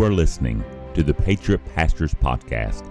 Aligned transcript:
Are 0.00 0.10
listening 0.10 0.64
to 0.94 1.02
the 1.02 1.12
Patriot 1.12 1.60
Pastors 1.74 2.14
Podcast, 2.14 2.88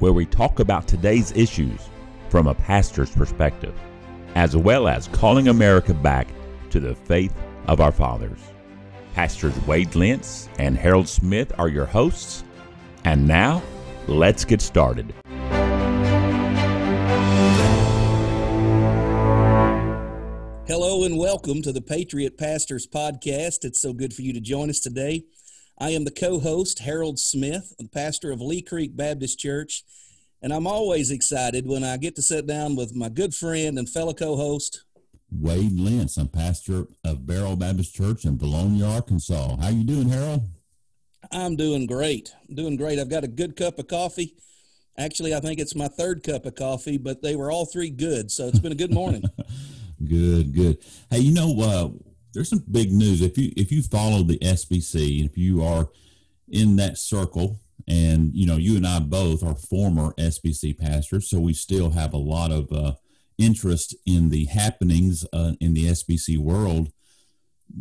where 0.00 0.12
we 0.12 0.26
talk 0.26 0.58
about 0.58 0.88
today's 0.88 1.30
issues 1.36 1.88
from 2.30 2.48
a 2.48 2.54
pastor's 2.54 3.12
perspective, 3.12 3.72
as 4.34 4.56
well 4.56 4.88
as 4.88 5.06
calling 5.06 5.46
America 5.46 5.94
back 5.94 6.26
to 6.70 6.80
the 6.80 6.96
faith 6.96 7.32
of 7.68 7.80
our 7.80 7.92
fathers. 7.92 8.40
Pastors 9.14 9.56
Wade 9.68 9.94
Lentz 9.94 10.48
and 10.58 10.76
Harold 10.76 11.06
Smith 11.06 11.52
are 11.60 11.68
your 11.68 11.86
hosts. 11.86 12.42
And 13.04 13.28
now, 13.28 13.62
let's 14.08 14.44
get 14.44 14.60
started. 14.60 15.14
Hello 20.66 21.04
and 21.04 21.16
welcome 21.16 21.62
to 21.62 21.70
the 21.70 21.84
Patriot 21.86 22.36
Pastors 22.36 22.88
Podcast. 22.88 23.64
It's 23.64 23.80
so 23.80 23.92
good 23.92 24.12
for 24.12 24.22
you 24.22 24.32
to 24.32 24.40
join 24.40 24.70
us 24.70 24.80
today. 24.80 25.24
I 25.78 25.90
am 25.90 26.04
the 26.04 26.10
co 26.10 26.38
host, 26.38 26.80
Harold 26.80 27.18
Smith, 27.18 27.74
the 27.78 27.88
pastor 27.88 28.30
of 28.30 28.40
Lee 28.40 28.62
Creek 28.62 28.96
Baptist 28.96 29.38
Church, 29.38 29.84
and 30.40 30.52
I'm 30.52 30.66
always 30.66 31.10
excited 31.10 31.66
when 31.66 31.84
I 31.84 31.96
get 31.96 32.16
to 32.16 32.22
sit 32.22 32.46
down 32.46 32.76
with 32.76 32.94
my 32.94 33.08
good 33.08 33.34
friend 33.34 33.78
and 33.78 33.88
fellow 33.88 34.12
co 34.12 34.36
host, 34.36 34.84
Wade 35.30 35.78
Lentz. 35.78 36.16
I'm 36.16 36.28
pastor 36.28 36.86
of 37.04 37.26
Beryl 37.26 37.56
Baptist 37.56 37.94
Church 37.94 38.24
in 38.24 38.38
Vilonia, 38.38 38.94
Arkansas. 38.94 39.56
How 39.56 39.68
you 39.68 39.84
doing, 39.84 40.08
Harold? 40.08 40.42
I'm 41.30 41.56
doing 41.56 41.86
great. 41.86 42.34
I'm 42.48 42.54
doing 42.54 42.76
great. 42.76 42.98
I've 42.98 43.08
got 43.08 43.24
a 43.24 43.28
good 43.28 43.56
cup 43.56 43.78
of 43.78 43.88
coffee. 43.88 44.34
Actually, 44.98 45.34
I 45.34 45.40
think 45.40 45.58
it's 45.58 45.74
my 45.74 45.88
third 45.88 46.22
cup 46.22 46.44
of 46.44 46.54
coffee, 46.54 46.98
but 46.98 47.22
they 47.22 47.34
were 47.34 47.50
all 47.50 47.64
three 47.64 47.88
good. 47.88 48.30
So 48.30 48.48
it's 48.48 48.58
been 48.58 48.72
a 48.72 48.76
good 48.76 48.92
morning. 48.92 49.22
good, 50.06 50.52
good. 50.52 50.78
Hey, 51.10 51.20
you 51.20 51.32
know, 51.32 51.60
uh, 51.60 52.11
there's 52.32 52.48
some 52.48 52.64
big 52.70 52.92
news. 52.92 53.20
If 53.20 53.36
you 53.38 53.52
if 53.56 53.70
you 53.70 53.82
follow 53.82 54.22
the 54.22 54.38
SBC, 54.38 55.24
if 55.24 55.36
you 55.36 55.62
are 55.62 55.88
in 56.48 56.76
that 56.76 56.98
circle, 56.98 57.60
and 57.88 58.34
you 58.34 58.46
know, 58.46 58.56
you 58.56 58.76
and 58.76 58.86
I 58.86 59.00
both 59.00 59.42
are 59.42 59.54
former 59.54 60.12
SBC 60.18 60.78
pastors, 60.78 61.28
so 61.28 61.40
we 61.40 61.54
still 61.54 61.90
have 61.90 62.12
a 62.12 62.18
lot 62.18 62.50
of 62.50 62.72
uh, 62.72 62.92
interest 63.38 63.94
in 64.06 64.30
the 64.30 64.46
happenings 64.46 65.24
uh, 65.32 65.52
in 65.60 65.74
the 65.74 65.86
SBC 65.86 66.38
world. 66.38 66.90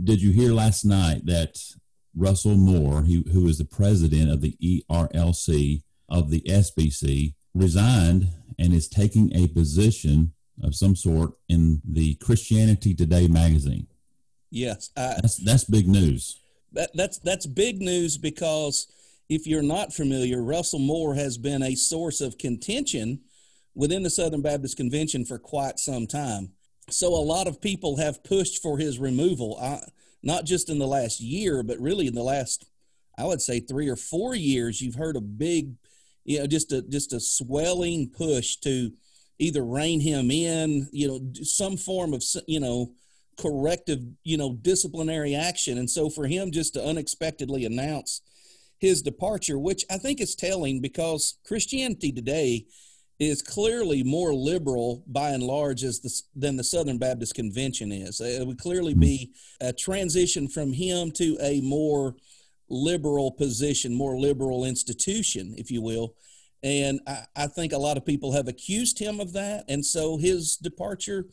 Did 0.03 0.22
you 0.22 0.31
hear 0.31 0.53
last 0.53 0.86
night 0.86 1.25
that 1.25 1.58
Russell 2.16 2.56
Moore, 2.56 3.03
he, 3.03 3.23
who 3.31 3.47
is 3.47 3.58
the 3.58 3.66
president 3.66 4.31
of 4.31 4.42
the 4.42 4.58
ERLC 4.62 5.84
of 6.09 6.30
the 6.30 6.42
SBC, 6.42 7.34
resigned 7.53 8.30
and 8.58 8.73
is 8.73 8.88
taking 8.88 9.36
a 9.36 9.47
position 9.47 10.34
of 10.64 10.75
some 10.75 10.95
sort 10.95 11.34
in 11.50 11.81
the 11.88 12.16
Christianity 12.16 12.94
Today 12.94 13.28
magazine? 13.28 13.88
Yes, 14.52 14.91
I, 14.97 15.16
that's 15.21 15.38
that's 15.38 15.63
big 15.63 15.88
news. 15.88 16.39
That, 16.73 16.91
that's 16.94 17.17
that's 17.19 17.47
big 17.47 17.81
news 17.81 18.17
because 18.17 18.88
if 19.30 19.47
you're 19.47 19.63
not 19.63 19.94
familiar, 19.94 20.44
Russell 20.44 20.80
Moore 20.80 21.16
has 21.16 21.38
been 21.38 21.63
a 21.63 21.73
source 21.73 22.19
of 22.19 22.38
contention 22.38 23.22
within 23.73 24.03
the 24.03 24.09
Southern 24.09 24.41
Baptist 24.41 24.75
Convention 24.75 25.23
for 25.23 25.39
quite 25.39 25.79
some 25.79 26.05
time. 26.05 26.52
So 26.89 27.07
a 27.07 27.16
lot 27.16 27.47
of 27.47 27.61
people 27.61 27.95
have 27.97 28.23
pushed 28.25 28.61
for 28.61 28.77
his 28.77 28.99
removal, 28.99 29.57
I, 29.61 29.79
not 30.22 30.44
just 30.44 30.69
in 30.69 30.79
the 30.79 30.88
last 30.88 31.22
year, 31.22 31.63
but 31.63 31.79
really 31.79 32.07
in 32.07 32.13
the 32.13 32.23
last, 32.23 32.66
I 33.17 33.25
would 33.25 33.41
say, 33.41 33.61
three 33.61 33.88
or 33.88 33.95
four 33.95 34.35
years. 34.35 34.81
You've 34.81 34.95
heard 34.95 35.16
a 35.16 35.22
big, 35.22 35.75
you 36.25 36.39
know, 36.39 36.47
just 36.47 36.73
a 36.73 36.81
just 36.81 37.13
a 37.13 37.19
swelling 37.22 38.09
push 38.09 38.57
to 38.57 38.91
either 39.39 39.63
rein 39.63 40.02
him 40.02 40.29
in, 40.29 40.89
you 40.91 41.07
know, 41.07 41.19
some 41.41 41.77
form 41.77 42.13
of, 42.13 42.23
you 42.47 42.59
know, 42.59 42.91
corrective, 43.42 44.00
you 44.23 44.38
know, 44.38 44.53
disciplinary 44.53 45.36
action. 45.36 45.78
And 45.78 45.89
so 45.89 46.09
for 46.09 46.28
him 46.28 46.52
just 46.52 46.73
to 46.75 46.84
unexpectedly 46.84 47.66
announce 47.66 48.22
his 48.80 49.02
departure, 49.02 49.59
which 49.59 49.86
I 49.89 49.97
think 49.97 50.22
is 50.22 50.36
telling 50.36 50.81
because 50.81 51.38
Christianity 51.46 52.12
today 52.12 52.66
is 53.19 53.44
clearly 53.44 54.02
more 54.02 54.34
liberal 54.34 55.03
by 55.06 55.29
and 55.29 55.44
large 55.44 55.84
as 55.84 56.00
the, 56.00 56.22
than 56.35 56.57
the 56.57 56.63
Southern 56.63 56.97
Baptist 56.97 57.35
Convention 57.35 57.91
is. 57.91 58.19
Uh, 58.19 58.25
it 58.25 58.47
would 58.47 58.57
clearly 58.57 58.96
be 58.96 59.31
a 59.62 59.72
transition 59.72 60.47
from 60.47 60.73
him 60.73 61.12
to 61.12 61.38
a 61.40 61.62
more 61.62 62.16
liberal 62.68 63.31
position, 63.31 63.94
more 63.94 64.19
liberal 64.19 64.66
institution, 64.66 65.53
if 65.58 65.69
you 65.69 65.84
will. 65.84 66.16
And 66.63 67.00
I, 67.06 67.25
I, 67.35 67.47
think 67.47 67.73
a 67.73 67.78
lot 67.78 67.97
of 67.97 68.06
people 68.06 68.31
have 68.31 68.47
accused 68.47 68.97
him 68.97 69.19
of 69.19 69.34
that. 69.34 69.66
And 69.68 69.85
so 69.85 70.18
his 70.18 70.58
departure, 70.58 71.25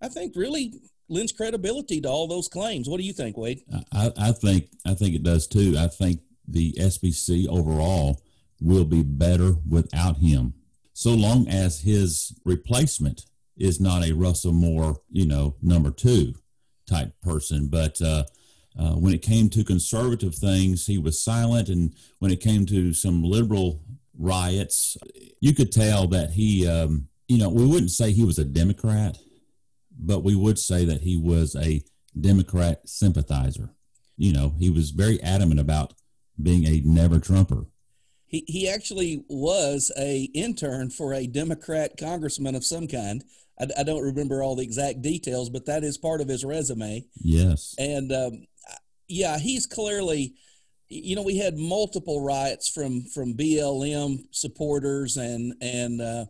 I 0.00 0.08
think, 0.08 0.36
really 0.36 0.72
lends 1.08 1.32
credibility 1.32 2.00
to 2.00 2.08
all 2.08 2.26
those 2.26 2.48
claims. 2.48 2.88
What 2.88 2.98
do 2.98 3.04
you 3.04 3.12
think, 3.12 3.36
Wade? 3.36 3.62
I, 3.92 4.12
I 4.16 4.32
think 4.32 4.68
I 4.86 4.94
think 4.94 5.14
it 5.14 5.22
does 5.22 5.46
too. 5.46 5.76
I 5.78 5.88
think 5.88 6.20
the 6.46 6.72
SBC 6.72 7.48
overall 7.48 8.22
will 8.60 8.84
be 8.84 9.02
better 9.02 9.56
without 9.68 10.18
him 10.18 10.54
so 10.94 11.10
long 11.10 11.48
as 11.48 11.80
his 11.80 12.32
replacement 12.44 13.26
is 13.58 13.80
not 13.80 14.04
a 14.04 14.12
Russell 14.12 14.52
Moore, 14.52 15.00
you 15.10 15.26
know, 15.26 15.56
number 15.60 15.90
two 15.90 16.34
type 16.88 17.12
person. 17.20 17.66
But 17.66 18.00
uh, 18.00 18.24
uh, 18.78 18.92
when 18.92 19.12
it 19.12 19.22
came 19.22 19.50
to 19.50 19.64
conservative 19.64 20.34
things, 20.36 20.86
he 20.86 20.96
was 20.96 21.22
silent. 21.22 21.68
And 21.68 21.94
when 22.20 22.30
it 22.30 22.40
came 22.40 22.64
to 22.66 22.94
some 22.94 23.24
liberal 23.24 23.82
riots, 24.16 24.96
you 25.40 25.52
could 25.52 25.72
tell 25.72 26.06
that 26.08 26.30
he, 26.30 26.66
um, 26.66 27.08
you 27.26 27.38
know, 27.38 27.48
we 27.48 27.66
wouldn't 27.66 27.90
say 27.90 28.12
he 28.12 28.24
was 28.24 28.38
a 28.38 28.44
Democrat, 28.44 29.18
but 29.98 30.22
we 30.22 30.34
would 30.34 30.58
say 30.58 30.84
that 30.84 31.02
he 31.02 31.16
was 31.16 31.56
a 31.56 31.82
Democrat 32.18 32.88
sympathizer. 32.88 33.74
You 34.16 34.32
know, 34.32 34.54
he 34.58 34.70
was 34.70 34.90
very 34.90 35.20
adamant 35.22 35.60
about 35.60 35.94
being 36.40 36.64
a 36.64 36.82
never 36.84 37.18
Trumper 37.18 37.66
he, 38.34 38.44
he 38.48 38.68
actually 38.68 39.24
was 39.28 39.92
a 39.96 40.24
intern 40.34 40.90
for 40.90 41.14
a 41.14 41.26
Democrat 41.26 41.92
congressman 41.96 42.56
of 42.56 42.64
some 42.64 42.88
kind. 42.88 43.22
I, 43.60 43.66
I, 43.78 43.82
don't 43.84 44.02
remember 44.02 44.42
all 44.42 44.56
the 44.56 44.64
exact 44.64 45.02
details, 45.02 45.50
but 45.50 45.66
that 45.66 45.84
is 45.84 45.98
part 45.98 46.20
of 46.20 46.26
his 46.26 46.44
resume. 46.44 47.04
Yes. 47.14 47.76
And 47.78 48.12
um, 48.12 48.46
yeah, 49.06 49.38
he's 49.38 49.66
clearly, 49.66 50.34
you 50.88 51.14
know, 51.14 51.22
we 51.22 51.38
had 51.38 51.56
multiple 51.56 52.24
riots 52.24 52.68
from 52.68 53.04
from 53.14 53.34
BLM 53.34 54.24
supporters 54.32 55.16
and 55.16 55.54
and 55.60 56.00
uh, 56.00 56.24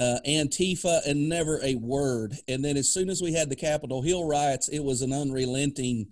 uh, 0.00 0.18
Antifa, 0.26 1.06
and 1.06 1.28
never 1.28 1.60
a 1.62 1.76
word. 1.76 2.34
And 2.48 2.64
then 2.64 2.76
as 2.76 2.92
soon 2.92 3.08
as 3.08 3.22
we 3.22 3.32
had 3.32 3.48
the 3.48 3.56
Capitol 3.56 4.02
Hill 4.02 4.26
riots, 4.26 4.68
it 4.68 4.80
was 4.80 5.02
an 5.02 5.12
unrelenting, 5.12 6.08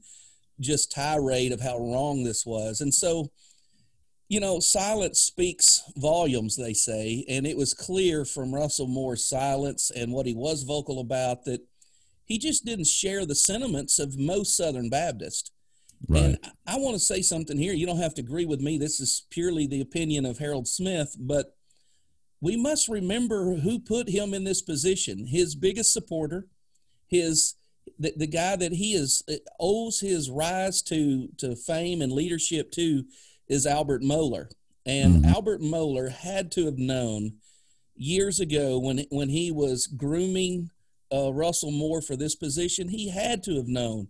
just 0.60 0.92
tirade 0.92 1.52
of 1.52 1.60
how 1.60 1.78
wrong 1.78 2.24
this 2.24 2.46
was. 2.46 2.80
And 2.80 2.92
so 2.92 3.30
you 4.32 4.40
know, 4.40 4.60
silence 4.60 5.20
speaks 5.20 5.82
volumes, 5.94 6.56
they 6.56 6.72
say, 6.72 7.22
and 7.28 7.46
it 7.46 7.54
was 7.54 7.74
clear 7.74 8.24
from 8.24 8.54
Russell 8.54 8.86
Moore's 8.86 9.28
silence 9.28 9.90
and 9.94 10.10
what 10.10 10.24
he 10.24 10.32
was 10.32 10.62
vocal 10.62 11.00
about 11.00 11.44
that 11.44 11.60
he 12.24 12.38
just 12.38 12.64
didn't 12.64 12.86
share 12.86 13.26
the 13.26 13.34
sentiments 13.34 13.98
of 13.98 14.18
most 14.18 14.56
Southern 14.56 14.88
Baptists. 14.88 15.50
Right. 16.08 16.22
And 16.22 16.38
I 16.66 16.78
want 16.78 16.94
to 16.94 16.98
say 16.98 17.20
something 17.20 17.58
here. 17.58 17.74
You 17.74 17.84
don't 17.84 18.00
have 18.00 18.14
to 18.14 18.22
agree 18.22 18.46
with 18.46 18.62
me. 18.62 18.78
This 18.78 19.00
is 19.00 19.26
purely 19.28 19.66
the 19.66 19.82
opinion 19.82 20.24
of 20.24 20.38
Harold 20.38 20.66
Smith, 20.66 21.14
but 21.18 21.54
we 22.42 22.56
must 22.56 22.88
remember 22.88 23.54
who 23.54 23.78
put 23.78 24.08
him 24.08 24.34
in 24.34 24.44
this 24.44 24.60
position. 24.60 25.26
His 25.26 25.54
biggest 25.54 25.92
supporter, 25.92 26.48
his 27.06 27.54
the, 27.98 28.12
the 28.16 28.26
guy 28.26 28.56
that 28.56 28.72
he 28.72 28.94
is 28.94 29.22
owes 29.58 30.00
his 30.00 30.28
rise 30.28 30.82
to 30.82 31.28
to 31.38 31.56
fame 31.56 32.02
and 32.02 32.12
leadership 32.12 32.72
to 32.72 33.04
is 33.48 33.64
Albert 33.64 34.02
Mohler. 34.02 34.50
And 34.84 35.22
mm-hmm. 35.22 35.32
Albert 35.32 35.60
Mohler 35.60 36.10
had 36.10 36.50
to 36.52 36.66
have 36.66 36.78
known 36.78 37.34
years 37.94 38.40
ago 38.40 38.78
when 38.78 39.06
when 39.10 39.28
he 39.28 39.52
was 39.52 39.86
grooming 39.86 40.70
uh, 41.12 41.32
Russell 41.32 41.70
Moore 41.70 42.02
for 42.02 42.16
this 42.16 42.34
position, 42.34 42.88
he 42.88 43.08
had 43.08 43.44
to 43.44 43.56
have 43.56 43.68
known 43.68 44.08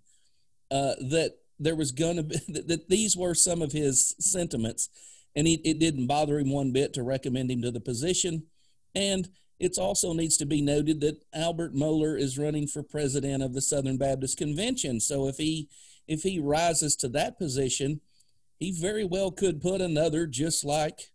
uh, 0.70 0.94
that 1.10 1.32
there 1.58 1.76
was 1.76 1.92
going 1.92 2.16
to 2.16 2.22
be 2.22 2.36
that, 2.48 2.68
that, 2.68 2.88
these 2.88 3.14
were 3.14 3.34
some 3.34 3.60
of 3.60 3.72
his 3.72 4.14
sentiments, 4.18 4.88
and 5.34 5.46
he, 5.46 5.54
it 5.64 5.78
didn't 5.78 6.06
bother 6.06 6.38
him 6.38 6.50
one 6.50 6.72
bit 6.72 6.92
to 6.94 7.02
recommend 7.02 7.50
him 7.50 7.62
to 7.62 7.70
the 7.70 7.80
position. 7.80 8.44
And 8.94 9.28
it 9.58 9.78
also 9.78 10.12
needs 10.12 10.36
to 10.38 10.46
be 10.46 10.60
noted 10.60 11.00
that 11.00 11.24
Albert 11.32 11.74
Mohler 11.74 12.18
is 12.18 12.38
running 12.38 12.66
for 12.66 12.82
president 12.82 13.42
of 13.42 13.54
the 13.54 13.62
Southern 13.62 13.96
Baptist 13.96 14.36
Convention. 14.36 15.00
So 15.00 15.28
if 15.28 15.36
he 15.36 15.68
if 16.08 16.22
he 16.24 16.40
rises 16.40 16.96
to 16.96 17.08
that 17.10 17.38
position, 17.38 18.00
he 18.58 18.72
very 18.72 19.04
well 19.04 19.30
could 19.30 19.60
put 19.60 19.80
another 19.80 20.26
just 20.26 20.64
like 20.64 21.12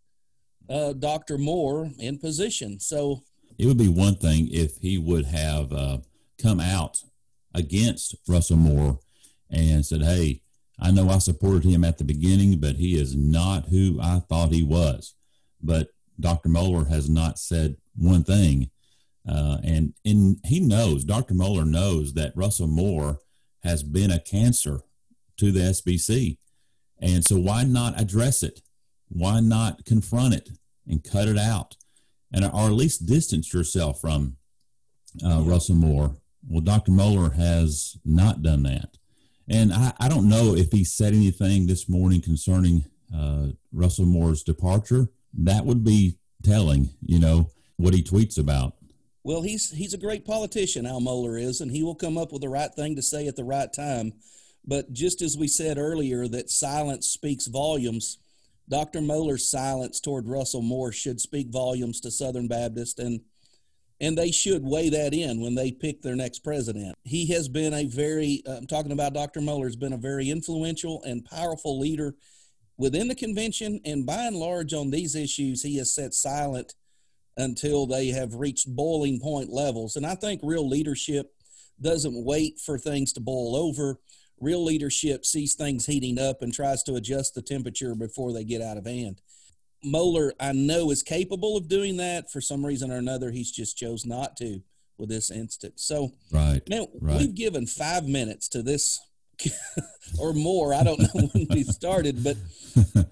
uh, 0.68 0.94
Dr. 0.94 1.38
Moore 1.38 1.90
in 1.98 2.18
position. 2.18 2.80
So 2.80 3.22
it 3.58 3.66
would 3.66 3.78
be 3.78 3.88
one 3.88 4.14
thing 4.16 4.48
if 4.50 4.78
he 4.78 4.98
would 4.98 5.26
have 5.26 5.72
uh, 5.72 5.98
come 6.40 6.60
out 6.60 7.02
against 7.54 8.14
Russell 8.26 8.56
Moore 8.56 9.00
and 9.50 9.84
said, 9.84 10.02
Hey, 10.02 10.42
I 10.80 10.90
know 10.90 11.08
I 11.10 11.18
supported 11.18 11.64
him 11.64 11.84
at 11.84 11.98
the 11.98 12.04
beginning, 12.04 12.60
but 12.60 12.76
he 12.76 12.98
is 12.98 13.16
not 13.16 13.66
who 13.66 13.98
I 14.00 14.20
thought 14.20 14.52
he 14.52 14.62
was. 14.62 15.14
But 15.60 15.88
Dr. 16.20 16.48
Mohler 16.48 16.88
has 16.88 17.08
not 17.08 17.38
said 17.38 17.76
one 17.96 18.22
thing. 18.22 18.70
Uh, 19.28 19.58
and, 19.64 19.94
and 20.04 20.38
he 20.44 20.60
knows, 20.60 21.04
Dr. 21.04 21.34
Mohler 21.34 21.66
knows 21.66 22.14
that 22.14 22.36
Russell 22.36 22.68
Moore 22.68 23.18
has 23.62 23.82
been 23.82 24.10
a 24.10 24.20
cancer 24.20 24.80
to 25.38 25.52
the 25.52 25.60
SBC 25.60 26.38
And 27.00 27.24
so, 27.24 27.38
why 27.38 27.64
not 27.64 28.00
address 28.00 28.42
it? 28.42 28.60
Why 29.08 29.40
not 29.40 29.84
confront 29.84 30.34
it 30.34 30.50
and 30.86 31.04
cut 31.04 31.28
it 31.28 31.38
out? 31.38 31.76
And 32.32 32.44
or 32.44 32.66
at 32.66 32.72
least 32.72 33.06
distance 33.06 33.54
yourself 33.54 34.00
from 34.00 34.36
uh, 35.24 35.42
Russell 35.42 35.76
Moore. 35.76 36.16
Well, 36.46 36.60
Dr. 36.60 36.92
Mohler 36.92 37.34
has 37.34 37.96
not 38.04 38.42
done 38.42 38.64
that. 38.64 38.97
And 39.50 39.72
I, 39.72 39.92
I, 39.98 40.08
don't 40.08 40.28
know 40.28 40.54
if 40.54 40.70
he 40.72 40.84
said 40.84 41.14
anything 41.14 41.66
this 41.66 41.88
morning 41.88 42.20
concerning 42.20 42.84
uh, 43.14 43.48
Russell 43.72 44.04
Moore's 44.04 44.42
departure. 44.42 45.08
That 45.32 45.64
would 45.64 45.84
be 45.84 46.18
telling, 46.42 46.90
you 47.00 47.18
know, 47.18 47.50
what 47.76 47.94
he 47.94 48.02
tweets 48.02 48.38
about. 48.38 48.74
Well, 49.24 49.42
he's 49.42 49.70
he's 49.70 49.94
a 49.94 49.98
great 49.98 50.24
politician, 50.24 50.86
Al 50.86 51.00
Mohler 51.00 51.40
is, 51.40 51.60
and 51.60 51.70
he 51.70 51.82
will 51.82 51.94
come 51.94 52.16
up 52.16 52.32
with 52.32 52.42
the 52.42 52.48
right 52.48 52.72
thing 52.74 52.96
to 52.96 53.02
say 53.02 53.26
at 53.26 53.36
the 53.36 53.44
right 53.44 53.72
time. 53.72 54.12
But 54.66 54.92
just 54.92 55.22
as 55.22 55.36
we 55.36 55.48
said 55.48 55.78
earlier, 55.78 56.28
that 56.28 56.50
silence 56.50 57.08
speaks 57.08 57.46
volumes. 57.46 58.18
Dr. 58.68 59.00
Mohler's 59.00 59.48
silence 59.48 59.98
toward 59.98 60.28
Russell 60.28 60.60
Moore 60.62 60.92
should 60.92 61.20
speak 61.20 61.48
volumes 61.48 62.00
to 62.00 62.10
Southern 62.10 62.48
Baptist, 62.48 62.98
and 62.98 63.20
and 64.00 64.16
they 64.16 64.30
should 64.30 64.64
weigh 64.64 64.88
that 64.90 65.12
in 65.12 65.40
when 65.40 65.54
they 65.54 65.72
pick 65.72 66.02
their 66.02 66.16
next 66.16 66.40
president. 66.40 66.94
He 67.04 67.26
has 67.32 67.48
been 67.48 67.74
a 67.74 67.86
very, 67.86 68.42
uh, 68.46 68.52
I'm 68.52 68.66
talking 68.66 68.92
about 68.92 69.14
Dr. 69.14 69.40
Mohler, 69.40 69.64
has 69.64 69.76
been 69.76 69.92
a 69.92 69.98
very 69.98 70.30
influential 70.30 71.02
and 71.02 71.24
powerful 71.24 71.78
leader 71.78 72.14
within 72.78 73.08
the 73.08 73.14
convention, 73.14 73.80
and 73.84 74.06
by 74.06 74.22
and 74.22 74.36
large 74.36 74.72
on 74.72 74.90
these 74.90 75.14
issues, 75.14 75.62
he 75.62 75.76
has 75.76 75.92
sat 75.92 76.14
silent 76.14 76.74
until 77.36 77.86
they 77.86 78.08
have 78.08 78.34
reached 78.34 78.74
boiling 78.74 79.20
point 79.20 79.50
levels. 79.50 79.96
And 79.96 80.06
I 80.06 80.14
think 80.14 80.40
real 80.42 80.66
leadership 80.66 81.34
doesn't 81.80 82.24
wait 82.24 82.58
for 82.58 82.78
things 82.78 83.12
to 83.12 83.20
boil 83.20 83.54
over. 83.54 84.00
Real 84.40 84.64
leadership 84.64 85.24
sees 85.24 85.54
things 85.54 85.86
heating 85.86 86.18
up 86.18 86.42
and 86.42 86.52
tries 86.52 86.82
to 86.84 86.94
adjust 86.94 87.34
the 87.34 87.42
temperature 87.42 87.94
before 87.94 88.32
they 88.32 88.44
get 88.44 88.62
out 88.62 88.76
of 88.76 88.86
hand. 88.86 89.20
Mohler, 89.84 90.32
I 90.40 90.52
know, 90.52 90.90
is 90.90 91.02
capable 91.02 91.56
of 91.56 91.68
doing 91.68 91.98
that. 91.98 92.30
For 92.30 92.40
some 92.40 92.64
reason 92.64 92.90
or 92.90 92.96
another, 92.96 93.30
he's 93.30 93.50
just 93.50 93.76
chose 93.76 94.04
not 94.04 94.36
to 94.38 94.62
with 94.98 95.08
this 95.08 95.30
instance. 95.30 95.84
So, 95.84 96.12
right, 96.32 96.60
man, 96.68 96.86
right. 97.00 97.18
we've 97.18 97.34
given 97.34 97.66
five 97.66 98.06
minutes 98.06 98.48
to 98.50 98.62
this 98.62 99.00
or 100.18 100.32
more. 100.32 100.74
I 100.74 100.82
don't 100.82 101.00
know 101.00 101.08
when 101.32 101.46
we 101.50 101.64
started, 101.64 102.22
but 102.22 102.36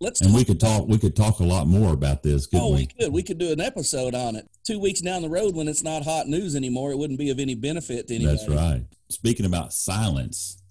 let's. 0.00 0.20
and 0.22 0.34
we 0.34 0.44
could 0.44 0.58
talk. 0.58 0.88
We 0.88 0.98
could 0.98 1.14
talk 1.14 1.40
a 1.40 1.44
lot 1.44 1.66
more 1.66 1.92
about 1.92 2.22
this. 2.22 2.48
oh, 2.54 2.70
we? 2.70 2.76
we 2.76 2.86
could. 2.86 3.12
We 3.12 3.22
could 3.22 3.38
do 3.38 3.52
an 3.52 3.60
episode 3.60 4.14
on 4.14 4.36
it. 4.36 4.48
Two 4.66 4.80
weeks 4.80 5.00
down 5.00 5.22
the 5.22 5.28
road, 5.28 5.54
when 5.54 5.68
it's 5.68 5.82
not 5.82 6.02
hot 6.02 6.26
news 6.26 6.56
anymore, 6.56 6.92
it 6.92 6.98
wouldn't 6.98 7.18
be 7.18 7.30
of 7.30 7.38
any 7.38 7.54
benefit 7.54 8.08
to 8.08 8.14
anybody. 8.14 8.36
That's 8.36 8.48
right. 8.48 8.84
Speaking 9.10 9.46
about 9.46 9.72
silence 9.72 10.62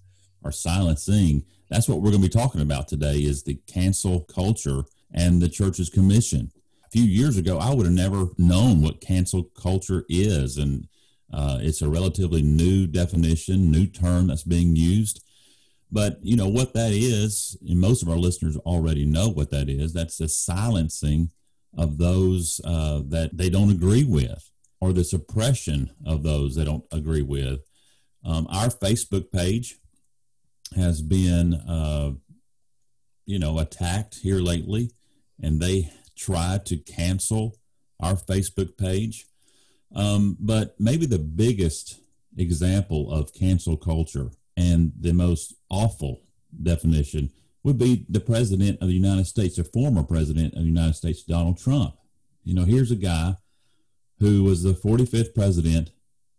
or 0.42 0.50
silencing, 0.50 1.44
that's 1.70 1.88
what 1.88 1.98
we're 1.98 2.10
going 2.10 2.22
to 2.22 2.28
be 2.28 2.32
talking 2.32 2.60
about 2.60 2.88
today. 2.88 3.18
Is 3.18 3.44
the 3.44 3.54
cancel 3.66 4.20
culture 4.20 4.82
and 5.14 5.40
the 5.40 5.48
church's 5.48 5.90
commission. 5.90 6.50
A 6.86 6.90
few 6.90 7.04
years 7.04 7.36
ago, 7.36 7.58
I 7.58 7.74
would 7.74 7.86
have 7.86 7.94
never 7.94 8.28
known 8.38 8.82
what 8.82 9.00
cancel 9.00 9.44
culture 9.44 10.04
is, 10.08 10.58
and 10.58 10.88
uh, 11.32 11.58
it's 11.60 11.82
a 11.82 11.88
relatively 11.88 12.42
new 12.42 12.86
definition, 12.86 13.70
new 13.70 13.86
term 13.86 14.26
that's 14.26 14.44
being 14.44 14.76
used. 14.76 15.24
But 15.90 16.18
you 16.22 16.36
know 16.36 16.48
what 16.48 16.72
that 16.74 16.92
is, 16.92 17.56
and 17.66 17.78
most 17.78 18.02
of 18.02 18.08
our 18.08 18.16
listeners 18.16 18.56
already 18.58 19.04
know 19.04 19.28
what 19.28 19.50
that 19.50 19.68
is. 19.68 19.92
That's 19.92 20.16
the 20.16 20.28
silencing 20.28 21.30
of 21.76 21.98
those 21.98 22.60
uh, 22.64 23.02
that 23.08 23.36
they 23.36 23.50
don't 23.50 23.70
agree 23.70 24.04
with, 24.04 24.50
or 24.80 24.92
the 24.92 25.04
suppression 25.04 25.90
of 26.06 26.22
those 26.22 26.54
they 26.54 26.64
don't 26.64 26.84
agree 26.92 27.22
with. 27.22 27.60
Um, 28.24 28.46
our 28.50 28.68
Facebook 28.68 29.30
page 29.30 29.78
has 30.76 31.02
been, 31.02 31.54
uh, 31.54 32.12
you 33.26 33.38
know, 33.38 33.58
attacked 33.58 34.16
here 34.16 34.38
lately, 34.38 34.90
and 35.40 35.60
they 35.60 35.90
try 36.16 36.58
to 36.64 36.76
cancel 36.76 37.56
our 38.00 38.14
Facebook 38.14 38.76
page. 38.76 39.26
Um, 39.94 40.36
but 40.40 40.74
maybe 40.78 41.06
the 41.06 41.18
biggest 41.18 42.00
example 42.36 43.12
of 43.12 43.34
cancel 43.34 43.76
culture 43.76 44.30
and 44.56 44.92
the 44.98 45.12
most 45.12 45.54
awful 45.68 46.22
definition 46.62 47.30
would 47.62 47.78
be 47.78 48.04
the 48.08 48.20
president 48.20 48.80
of 48.80 48.88
the 48.88 48.94
United 48.94 49.26
States, 49.26 49.56
the 49.56 49.64
former 49.64 50.02
president 50.02 50.54
of 50.54 50.60
the 50.60 50.68
United 50.68 50.94
States, 50.94 51.22
Donald 51.22 51.58
Trump. 51.58 51.94
You 52.44 52.54
know, 52.54 52.64
here's 52.64 52.90
a 52.90 52.96
guy 52.96 53.36
who 54.18 54.42
was 54.44 54.62
the 54.62 54.72
45th 54.72 55.34
president, 55.34 55.90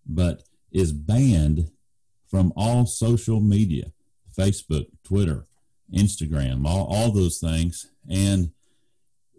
but 0.06 0.44
is 0.72 0.92
banned 0.92 1.70
from 2.30 2.52
all 2.56 2.86
social 2.86 3.40
media 3.40 3.92
Facebook, 4.38 4.88
Twitter, 5.04 5.46
Instagram, 5.94 6.66
all, 6.66 6.88
all 6.88 7.12
those 7.12 7.38
things. 7.38 7.92
And 8.10 8.52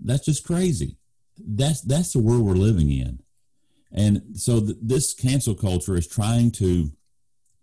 that's 0.02 0.26
just 0.26 0.46
crazy. 0.46 0.96
That's, 1.38 1.80
that's 1.80 2.12
the 2.12 2.20
world 2.20 2.42
we're 2.42 2.54
living 2.54 2.90
in. 2.90 3.20
And 3.92 4.22
so 4.34 4.60
th- 4.60 4.76
this 4.80 5.14
cancel 5.14 5.54
culture 5.54 5.96
is 5.96 6.06
trying 6.06 6.50
to 6.52 6.92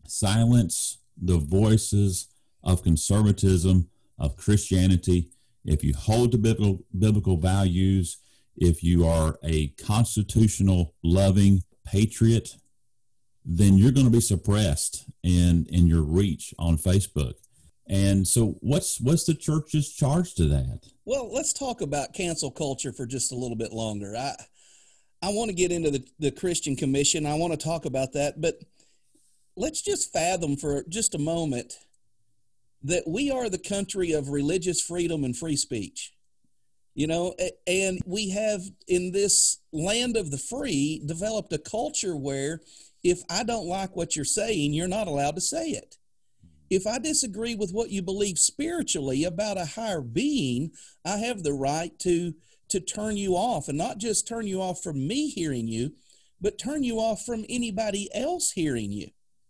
silence 0.08 1.00
the 1.22 1.38
voices 1.38 2.28
of 2.64 2.84
conservatism, 2.84 3.90
of 4.18 4.38
Christianity. 4.38 5.30
If 5.66 5.84
you 5.84 5.94
hold 5.94 6.32
to 6.32 6.38
biblical, 6.38 6.84
biblical 6.98 7.38
values, 7.38 8.18
if 8.58 8.84
you 8.84 9.06
are 9.06 9.38
a 9.44 9.68
constitutional 9.70 10.94
loving 11.04 11.64
patriot, 11.86 12.56
then 13.44 13.78
you're 13.78 13.92
going 13.92 14.06
to 14.06 14.12
be 14.12 14.22
suppressed 14.22 15.06
in 15.24 15.66
in 15.70 15.88
your 15.88 16.04
reach 16.04 16.54
on 16.60 16.78
Facebook. 16.78 17.34
And 17.92 18.26
so 18.26 18.56
what's 18.62 19.02
what's 19.02 19.26
the 19.26 19.34
church's 19.34 19.94
charge 19.94 20.34
to 20.36 20.46
that? 20.46 20.88
Well, 21.04 21.32
let's 21.32 21.52
talk 21.52 21.82
about 21.82 22.14
cancel 22.14 22.50
culture 22.50 22.94
for 22.94 23.06
just 23.06 23.34
a 23.34 23.36
little 23.36 23.58
bit 23.58 23.74
longer. 23.74 24.16
I 24.18 24.34
I 25.22 25.30
want 25.30 25.50
to 25.50 25.56
get 25.56 25.74
into 25.74 25.92
the, 25.92 26.04
the 26.18 26.32
Christian 26.32 26.78
Commission. 26.78 27.26
I 27.26 27.36
want 27.36 27.52
to 27.52 27.58
talk 27.58 27.84
about 27.84 28.14
that, 28.14 28.40
but 28.40 28.56
let's 29.58 29.82
just 29.82 30.14
fathom 30.14 30.56
for 30.56 30.86
just 30.88 31.16
a 31.16 31.20
moment 31.20 31.74
that 32.84 33.04
we 33.06 33.30
are 33.30 33.50
the 33.50 33.60
country 33.60 34.14
of 34.14 34.30
religious 34.30 34.82
freedom 34.82 35.26
and 35.26 35.38
free 35.38 35.58
speech. 35.58 36.14
You 36.96 37.08
know, 37.08 37.36
and 37.68 38.00
we 38.06 38.30
have 38.30 38.62
in 38.88 39.12
this 39.12 39.60
land 39.74 40.16
of 40.16 40.32
the 40.32 40.38
free 40.38 41.04
developed 41.06 41.52
a 41.52 41.58
culture 41.58 42.16
where 42.16 42.62
if 43.04 43.22
I 43.30 43.44
don't 43.44 43.68
like 43.68 43.98
what 43.98 44.16
you're 44.16 44.24
saying, 44.24 44.74
you're 44.74 44.88
not 44.88 45.08
allowed 45.08 45.36
to 45.36 45.42
say 45.42 45.72
it. 45.72 45.98
If 46.72 46.88
I 46.88 47.00
disagree 47.00 47.54
with 47.54 47.74
what 47.74 47.90
you 47.90 48.02
believe 48.02 48.40
spiritually 48.40 49.26
about 49.26 49.58
a 49.58 49.66
higher 49.66 50.00
being, 50.00 50.72
I 51.04 51.18
have 51.18 51.44
the 51.44 51.54
right 51.54 51.98
to 52.00 52.34
to 52.70 52.80
turn 52.80 53.18
you 53.18 53.34
off 53.34 53.68
and 53.68 53.78
not 53.78 53.98
just 53.98 54.26
turn 54.26 54.48
you 54.48 54.62
off 54.62 54.82
from 54.82 55.06
me 55.06 55.30
hearing 55.30 55.68
you, 55.68 55.92
but 56.40 56.58
turn 56.58 56.84
you 56.84 57.00
off 57.00 57.26
from 57.26 57.44
anybody 57.50 58.08
else 58.16 58.52
hearing 58.52 58.94
you. 58.94 59.10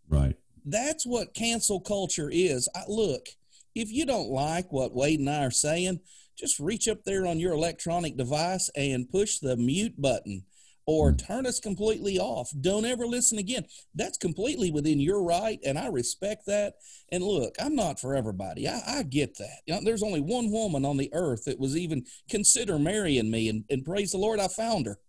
Right. 0.10 0.36
That's 0.66 1.06
what 1.06 1.36
cancel 1.36 1.80
culture 1.80 2.32
is. 2.34 2.68
I, 2.76 2.82
look, 2.88 3.28
if 3.76 3.92
you 3.92 4.08
don't 4.08 4.32
like 4.32 4.72
what 4.72 4.96
Wade 4.96 5.20
and 5.20 5.30
I 5.30 5.46
are 5.46 5.52
saying, 5.52 6.00
just 6.36 6.60
reach 6.60 6.88
up 6.88 7.04
there 7.04 7.28
on 7.28 7.40
your 7.40 7.54
electronic 7.54 8.18
device 8.18 8.72
and 8.76 9.08
push 9.08 9.38
the 9.38 9.56
mute 9.56 10.02
button 10.02 10.46
or 10.92 11.14
mm. 11.14 11.26
turn 11.26 11.46
us 11.46 11.58
completely 11.58 12.20
off. 12.20 12.52
Don't 12.60 12.84
ever 12.84 13.08
listen 13.08 13.38
again. 13.38 13.66
That's 13.96 14.18
completely 14.18 14.72
within 14.72 15.00
your 15.00 15.24
right, 15.24 15.58
and 15.66 15.80
I 15.80 15.88
respect 15.88 16.46
that. 16.48 16.74
And 17.14 17.24
look, 17.24 17.56
I'm 17.60 17.76
not 17.76 17.98
for 17.98 18.14
everybody. 18.14 18.68
I, 18.68 18.82
I 18.86 19.04
get 19.04 19.38
that. 19.38 19.62
You 19.66 19.76
know, 19.76 19.82
there's 19.84 20.04
only 20.04 20.20
one 20.20 20.52
woman 20.52 20.84
on 20.84 20.98
the 20.98 21.10
earth 21.14 21.46
that 21.46 21.60
was 21.60 21.78
even 21.78 22.06
consider 22.30 22.78
marrying 22.78 23.32
me, 23.32 23.48
and, 23.48 23.64
and 23.70 23.86
praise 23.86 24.12
the 24.12 24.18
Lord, 24.18 24.42
I 24.42 24.50
found 24.50 24.86
her. 24.86 25.00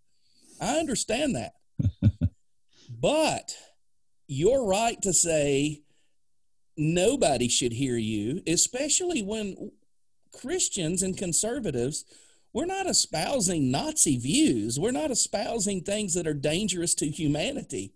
I 0.61 0.77
understand 0.77 1.35
that. 1.35 1.51
but 2.89 3.53
your 4.27 4.65
right 4.65 5.01
to 5.01 5.11
say 5.11 5.81
nobody 6.77 7.49
should 7.49 7.73
hear 7.73 7.97
you, 7.97 8.41
especially 8.47 9.21
when 9.21 9.71
Christians 10.31 11.03
and 11.03 11.17
conservatives– 11.17 12.05
we're 12.53 12.65
not 12.65 12.87
espousing 12.87 13.71
Nazi 13.71 14.17
views. 14.17 14.79
We're 14.79 14.91
not 14.91 15.09
espousing 15.09 15.81
things 15.81 16.13
that 16.13 16.27
are 16.27 16.35
dangerous 16.35 16.93
to 16.95 17.09
humanity. 17.09 17.93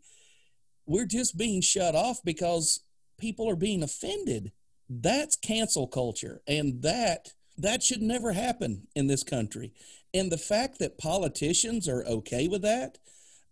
We're 0.87 1.05
just 1.05 1.37
being 1.37 1.61
shut 1.61 1.95
off 1.95 2.23
because 2.23 2.81
people 3.19 3.47
are 3.49 3.55
being 3.55 3.83
offended. 3.83 4.51
That's 4.89 5.35
cancel 5.35 5.87
culture. 5.87 6.41
And 6.47 6.81
that 6.81 7.33
that 7.59 7.83
should 7.83 8.01
never 8.01 8.33
happen 8.33 8.87
in 8.95 9.07
this 9.07 9.23
country. 9.23 9.73
And 10.13 10.31
the 10.31 10.37
fact 10.37 10.79
that 10.79 10.97
politicians 10.97 11.87
are 11.89 12.05
okay 12.05 12.47
with 12.47 12.61
that, 12.61 12.99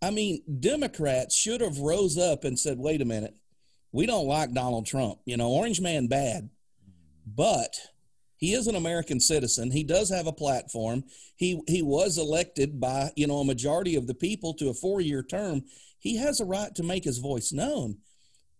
I 0.01 0.11
mean, 0.11 0.43
Democrats 0.59 1.35
should 1.35 1.61
have 1.61 1.79
rose 1.79 2.17
up 2.17 2.43
and 2.43 2.57
said, 2.57 2.79
"Wait 2.79 3.01
a 3.01 3.05
minute. 3.05 3.35
We 3.91 4.05
don't 4.05 4.27
like 4.27 4.53
Donald 4.53 4.85
Trump. 4.85 5.19
You 5.25 5.37
know, 5.37 5.49
orange 5.49 5.81
man 5.81 6.07
bad. 6.07 6.49
But 7.25 7.75
he 8.37 8.53
is 8.53 8.67
an 8.67 8.75
American 8.75 9.19
citizen. 9.19 9.71
He 9.71 9.83
does 9.83 10.09
have 10.09 10.27
a 10.27 10.33
platform. 10.33 11.03
He 11.35 11.61
he 11.67 11.81
was 11.81 12.17
elected 12.17 12.79
by 12.79 13.11
you 13.15 13.27
know 13.27 13.39
a 13.39 13.45
majority 13.45 13.95
of 13.95 14.07
the 14.07 14.13
people 14.13 14.53
to 14.55 14.69
a 14.69 14.73
four 14.73 15.01
year 15.01 15.23
term. 15.23 15.63
He 15.99 16.17
has 16.17 16.39
a 16.39 16.45
right 16.45 16.73
to 16.75 16.83
make 16.83 17.03
his 17.03 17.17
voice 17.17 17.51
known. 17.51 17.97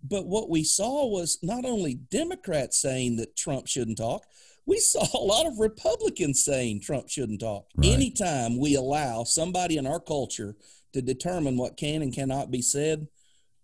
But 0.08 0.28
what 0.28 0.50
we 0.50 0.64
saw 0.64 1.08
was 1.08 1.40
not 1.42 1.66
only 1.66 1.96
Democrats 1.96 2.80
saying 2.82 3.16
that 3.18 3.36
Trump 3.36 3.68
shouldn't 3.68 3.98
talk, 3.98 4.24
we 4.66 4.80
saw 4.80 5.06
a 5.14 5.24
lot 5.24 5.46
of 5.48 5.60
Republicans 5.60 6.44
saying 6.44 6.82
Trump 6.82 7.10
shouldn't 7.10 7.40
talk. 7.42 7.66
Right. 7.76 7.92
Anytime 7.92 8.58
we 8.60 8.76
allow 8.76 9.24
somebody 9.24 9.78
in 9.78 9.86
our 9.88 10.00
culture 10.00 10.56
to 10.94 11.02
determine 11.02 11.58
what 11.58 11.76
can 11.78 12.02
and 12.02 12.14
cannot 12.14 12.52
be 12.52 12.62
said, 12.62 13.08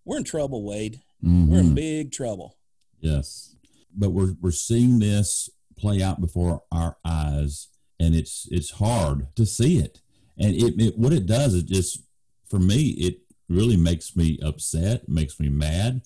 we're 0.03 0.18
in 0.18 0.24
trouble, 0.24 0.63
Wade. 0.63 1.00
We're 1.24 1.60
in 1.60 1.72
Mhm. 1.72 1.75
big 1.75 2.12
trouble. 2.12 2.58
Yes, 3.00 3.56
but 3.96 4.10
we're 4.10 4.36
we're 4.41 4.51
seeing 4.51 4.98
this 5.00 5.50
play 5.82 6.02
out 6.02 6.22
before 6.22 6.64
our 6.72 6.98
eyes, 7.04 7.68
and 8.00 8.16
it's 8.16 8.48
it's 8.52 8.72
hard 8.72 9.28
to 9.36 9.46
see 9.46 9.78
it. 9.78 10.02
And 10.38 10.56
it, 10.56 10.80
it 10.80 10.98
what 10.98 11.14
it 11.14 11.26
does 11.26 11.54
is 11.54 11.64
just 11.64 12.04
for 12.50 12.60
me, 12.60 12.90
it 12.92 13.22
really 13.50 13.78
makes 13.78 14.16
me 14.16 14.40
upset, 14.44 15.10
makes 15.10 15.40
me 15.40 15.50
mad, 15.50 16.02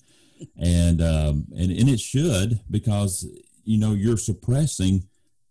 and 0.56 1.00
um, 1.02 1.46
and 1.56 1.70
and 1.70 1.88
it 1.88 2.00
should 2.00 2.60
because 2.70 3.26
you 3.64 3.78
know 3.78 3.92
you're 3.92 4.16
suppressing 4.16 5.06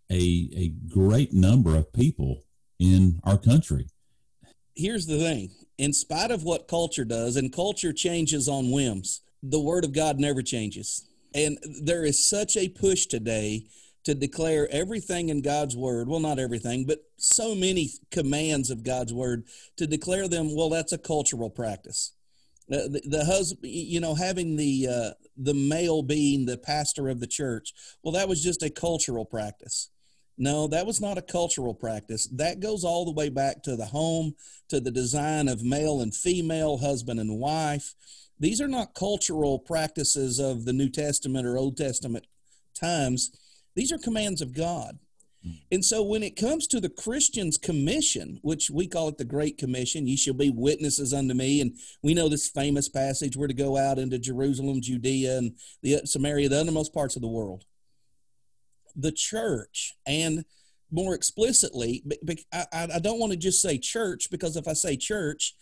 a 0.10 0.50
a 0.56 0.70
great 0.90 1.34
number 1.34 1.76
of 1.76 1.94
people 1.94 2.44
in 2.80 3.20
our 3.24 3.38
country. 3.38 3.88
Here's 4.76 5.06
the 5.06 5.20
thing 5.20 5.52
in 5.78 5.94
spite 5.94 6.32
of 6.32 6.44
what 6.44 6.68
culture 6.68 7.06
does, 7.06 7.36
and 7.36 7.52
culture 7.52 7.94
changes 7.94 8.48
on 8.48 8.72
whims, 8.72 9.22
the 9.44 9.60
word 9.60 9.86
of 9.86 9.94
God 9.94 10.20
never 10.20 10.42
changes. 10.42 11.08
And 11.34 11.58
there 11.82 12.06
is 12.06 12.28
such 12.28 12.56
a 12.56 12.70
push 12.70 13.08
today 13.08 13.68
to 14.06 14.16
declare 14.16 14.68
everything 14.72 15.30
in 15.30 15.42
God's 15.42 15.76
word. 15.76 16.08
Well, 16.08 16.20
not 16.20 16.40
everything, 16.40 16.86
but 16.86 17.00
so 17.18 17.54
many 17.56 17.90
commands 18.12 18.70
of 18.70 18.84
God's 18.84 19.14
word 19.14 19.46
to 19.78 19.88
declare 19.88 20.28
them. 20.28 20.56
Well, 20.56 20.70
that's 20.70 20.94
a 20.94 20.98
cultural 20.98 21.50
practice. 21.50 22.14
Uh, 22.72 22.88
the, 22.88 23.02
the 23.06 23.26
husband, 23.26 23.72
you 23.72 24.00
know, 24.00 24.16
having 24.16 24.56
the 24.56 24.88
uh, 24.90 25.12
the 25.38 25.54
male 25.54 26.02
being 26.02 26.46
the 26.46 26.58
pastor 26.58 27.10
of 27.10 27.20
the 27.20 27.28
church. 27.28 27.74
Well, 28.02 28.14
that 28.14 28.28
was 28.28 28.42
just 28.42 28.64
a 28.64 28.70
cultural 28.70 29.26
practice. 29.26 29.90
No, 30.38 30.68
that 30.68 30.86
was 30.86 31.00
not 31.00 31.18
a 31.18 31.22
cultural 31.22 31.74
practice. 31.74 32.28
That 32.28 32.60
goes 32.60 32.84
all 32.84 33.06
the 33.06 33.12
way 33.12 33.30
back 33.30 33.64
to 33.64 33.76
the 33.76 33.86
home, 33.86 34.36
to 34.70 34.80
the 34.80 34.92
design 34.92 35.48
of 35.48 35.64
male 35.64 36.02
and 36.02 36.14
female, 36.14 36.78
husband 36.78 37.20
and 37.20 37.40
wife. 37.40 37.94
These 38.40 38.60
are 38.60 38.68
not 38.68 38.96
cultural 38.96 39.60
practices 39.60 40.40
of 40.40 40.66
the 40.66 40.74
New 40.74 40.90
Testament 40.90 41.48
or 41.48 41.58
Old 41.58 41.78
Testament 41.78 42.26
times. 42.74 43.32
These 43.76 43.92
are 43.92 43.98
commands 43.98 44.42
of 44.42 44.54
God. 44.54 45.00
Hmm. 45.44 45.52
And 45.72 45.86
so 45.86 46.02
when 46.04 46.24
it 46.24 46.36
comes 46.36 46.68
to 46.68 46.80
the 46.80 46.90
Christian's 46.90 47.58
commission, 47.58 48.40
which 48.42 48.70
we 48.70 48.88
call 48.88 49.08
it 49.10 49.18
the 49.18 49.26
Great 49.26 49.58
Commission, 49.58 50.08
ye 50.08 50.16
shall 50.16 50.34
be 50.34 50.50
witnesses 50.50 51.14
unto 51.14 51.34
me. 51.34 51.62
And 51.62 51.76
we 52.02 52.14
know 52.14 52.30
this 52.30 52.50
famous 52.50 52.90
passage, 52.90 53.38
we're 53.38 53.48
to 53.48 53.54
go 53.54 53.78
out 53.78 54.00
into 54.00 54.18
Jerusalem, 54.18 54.82
Judea, 54.82 55.38
and 55.38 55.56
the 55.84 56.02
Samaria, 56.06 56.50
the 56.50 56.60
uttermost 56.60 56.94
parts 56.94 57.16
of 57.16 57.22
the 57.22 57.28
world. 57.28 57.66
The 58.96 59.12
church, 59.12 59.96
and 60.08 60.46
more 60.90 61.14
explicitly, 61.14 62.04
I, 62.72 63.00
don't 63.02 63.20
want 63.20 63.34
to 63.34 63.38
just 63.38 63.62
say 63.62 63.78
church 63.78 64.30
because 64.32 64.56
if 64.56 64.68
I 64.68 64.74
say 64.74 64.96
church, 64.96 65.54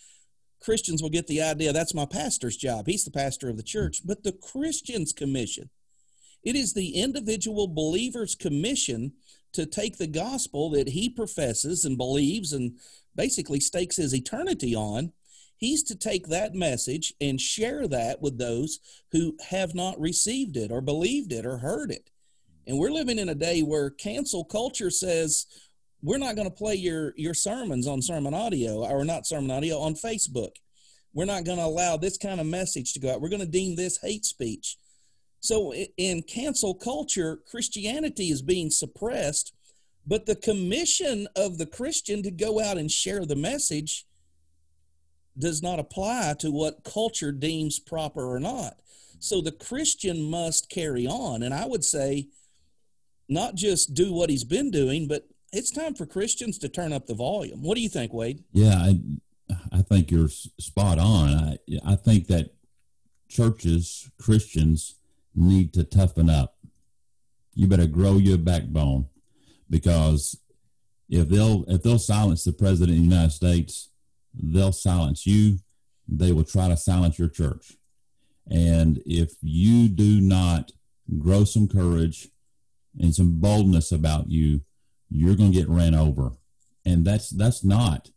Christians 0.62 1.02
will 1.02 1.10
get 1.10 1.26
the 1.28 1.42
idea 1.42 1.74
that's 1.74 1.96
my 1.96 2.06
pastor's 2.06 2.56
job. 2.56 2.86
He's 2.86 3.04
the 3.04 3.12
pastor 3.12 3.50
of 3.50 3.58
the 3.58 3.64
hmm. 3.64 3.68
church. 3.68 4.02
But 4.06 4.24
the 4.24 4.34
Christian's 4.34 5.12
commission, 5.12 5.72
it 6.44 6.56
is 6.56 6.74
the 6.74 6.96
individual 6.96 7.68
believer's 7.68 8.36
commission 8.36 9.14
to 9.54 9.66
take 9.66 9.98
the 9.98 10.08
gospel 10.08 10.70
that 10.72 10.90
he 10.90 11.10
professes 11.10 11.86
and 11.86 11.98
believes 11.98 12.54
and 12.54 12.80
basically 13.16 13.60
stakes 13.60 13.98
his 13.98 14.14
eternity 14.14 14.76
on. 14.76 15.12
He's 15.58 15.84
to 15.84 15.96
take 15.96 16.28
that 16.28 16.56
message 16.56 17.14
and 17.22 17.40
share 17.40 17.88
that 17.88 18.22
with 18.22 18.38
those 18.38 18.80
who 19.12 19.38
have 19.50 19.76
not 19.76 20.00
received 20.00 20.58
it 20.58 20.72
or 20.72 20.82
believed 20.82 21.32
it 21.32 21.46
or 21.46 21.60
heard 21.60 21.92
it. 21.92 22.10
And 22.68 22.78
we're 22.78 22.92
living 22.92 23.20
in 23.20 23.30
a 23.30 23.36
day 23.36 23.62
where 23.62 23.90
cancel 23.90 24.44
culture 24.44 24.90
says 24.90 25.46
we're 26.02 26.18
not 26.18 26.36
going 26.36 26.50
to 26.50 26.56
play 26.56 26.76
your 26.76 27.14
your 27.16 27.34
sermons 27.34 27.88
on 27.88 28.02
sermon 28.02 28.34
audio 28.34 28.86
or 28.86 29.06
not 29.06 29.28
sermon 29.28 29.52
audio 29.52 29.80
on 29.80 29.94
Facebook. 29.94 30.56
We're 31.14 31.26
not 31.26 31.46
going 31.46 31.60
to 31.60 31.66
allow 31.66 31.96
this 31.96 32.18
kind 32.18 32.42
of 32.42 32.48
message 32.48 32.94
to 32.94 33.00
go 33.00 33.14
out. 33.14 33.22
We're 33.22 33.30
going 33.30 33.40
to 33.40 33.48
deem 33.48 33.76
this 33.76 34.00
hate 34.02 34.26
speech. 34.26 34.78
So 35.44 35.74
in 35.98 36.24
cancel 36.24 36.74
culture, 36.74 37.42
Christianity 37.46 38.30
is 38.30 38.42
being 38.42 38.72
suppressed, 38.72 39.54
but 40.08 40.26
the 40.26 40.38
commission 40.38 41.28
of 41.36 41.58
the 41.58 41.66
Christian 41.66 42.24
to 42.24 42.32
go 42.32 42.62
out 42.62 42.78
and 42.78 42.90
share 42.90 43.26
the 43.26 43.36
message 43.36 44.06
does 45.38 45.62
not 45.62 45.80
apply 45.80 46.36
to 46.40 46.50
what 46.50 46.86
culture 46.86 47.34
deems 47.34 47.78
proper 47.78 48.24
or 48.24 48.40
not. 48.40 48.80
So 49.20 49.42
the 49.42 49.52
Christian 49.52 50.22
must 50.22 50.70
carry 50.70 51.06
on. 51.06 51.44
And 51.44 51.54
I 51.54 51.66
would 51.66 51.84
say, 51.84 52.30
not 53.28 53.56
just 53.56 53.94
do 53.94 54.14
what 54.14 54.30
he's 54.30 54.46
been 54.46 54.72
doing, 54.72 55.10
but 55.10 55.28
it's 55.52 55.72
time 55.72 55.94
for 55.94 56.06
Christians 56.06 56.58
to 56.60 56.70
turn 56.70 56.94
up 56.94 57.06
the 57.06 57.16
volume. 57.16 57.64
What 57.64 57.76
do 57.76 57.82
you 57.82 57.90
think, 57.90 58.14
Wade? 58.14 58.46
Yeah, 58.54 58.76
I, 58.78 59.00
I 59.74 59.82
think 59.82 60.10
you're 60.10 60.30
spot 60.30 61.00
on. 61.00 61.30
I, 61.34 61.58
I 61.86 61.96
think 61.98 62.28
that 62.28 62.52
churches, 63.28 64.10
Christians, 64.18 64.96
need 65.36 65.74
to 65.74 65.84
toughen 65.84 66.30
up. 66.30 66.56
You 67.54 67.68
better 67.68 67.88
grow 67.88 68.18
your 68.18 68.38
backbone 68.38 69.08
because 69.70 70.40
if 71.10 71.30
they'll 71.30 71.66
if 71.68 71.84
they'll 71.84 72.00
silence 72.00 72.44
the 72.44 72.54
president 72.54 72.98
of 72.98 73.04
the 73.04 73.10
United 73.10 73.32
States, 73.32 73.90
they'll 74.34 74.72
silence 74.72 75.26
you. 75.26 75.60
They 76.08 76.32
will 76.32 76.44
try 76.44 76.68
to 76.68 76.78
silence 76.78 77.20
your 77.20 77.30
church. 77.30 77.74
And 78.50 79.02
if 79.06 79.34
you 79.42 79.88
do 79.88 80.20
not 80.22 80.72
grow 81.18 81.44
some 81.44 81.68
courage 81.68 82.30
and 83.00 83.14
some 83.14 83.40
boldness 83.40 83.92
about 83.92 84.30
you, 84.30 84.62
you're 85.10 85.36
going 85.36 85.52
to 85.52 85.58
get 85.58 85.70
ran 85.70 85.96
over. 85.96 86.32
And 86.86 87.06
that's 87.06 87.30
that's 87.30 87.64
not 87.64 88.10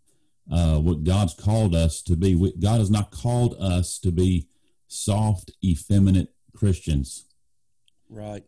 uh, 0.50 0.78
what 0.78 1.04
God's 1.04 1.34
called 1.34 1.74
us 1.74 2.02
to 2.02 2.16
be. 2.16 2.34
God 2.58 2.78
has 2.78 2.90
not 2.90 3.10
called 3.10 3.56
us 3.60 3.98
to 4.00 4.10
be 4.10 4.48
soft, 4.88 5.50
effeminate 5.64 6.30
Christians. 6.56 7.26
Right. 8.08 8.44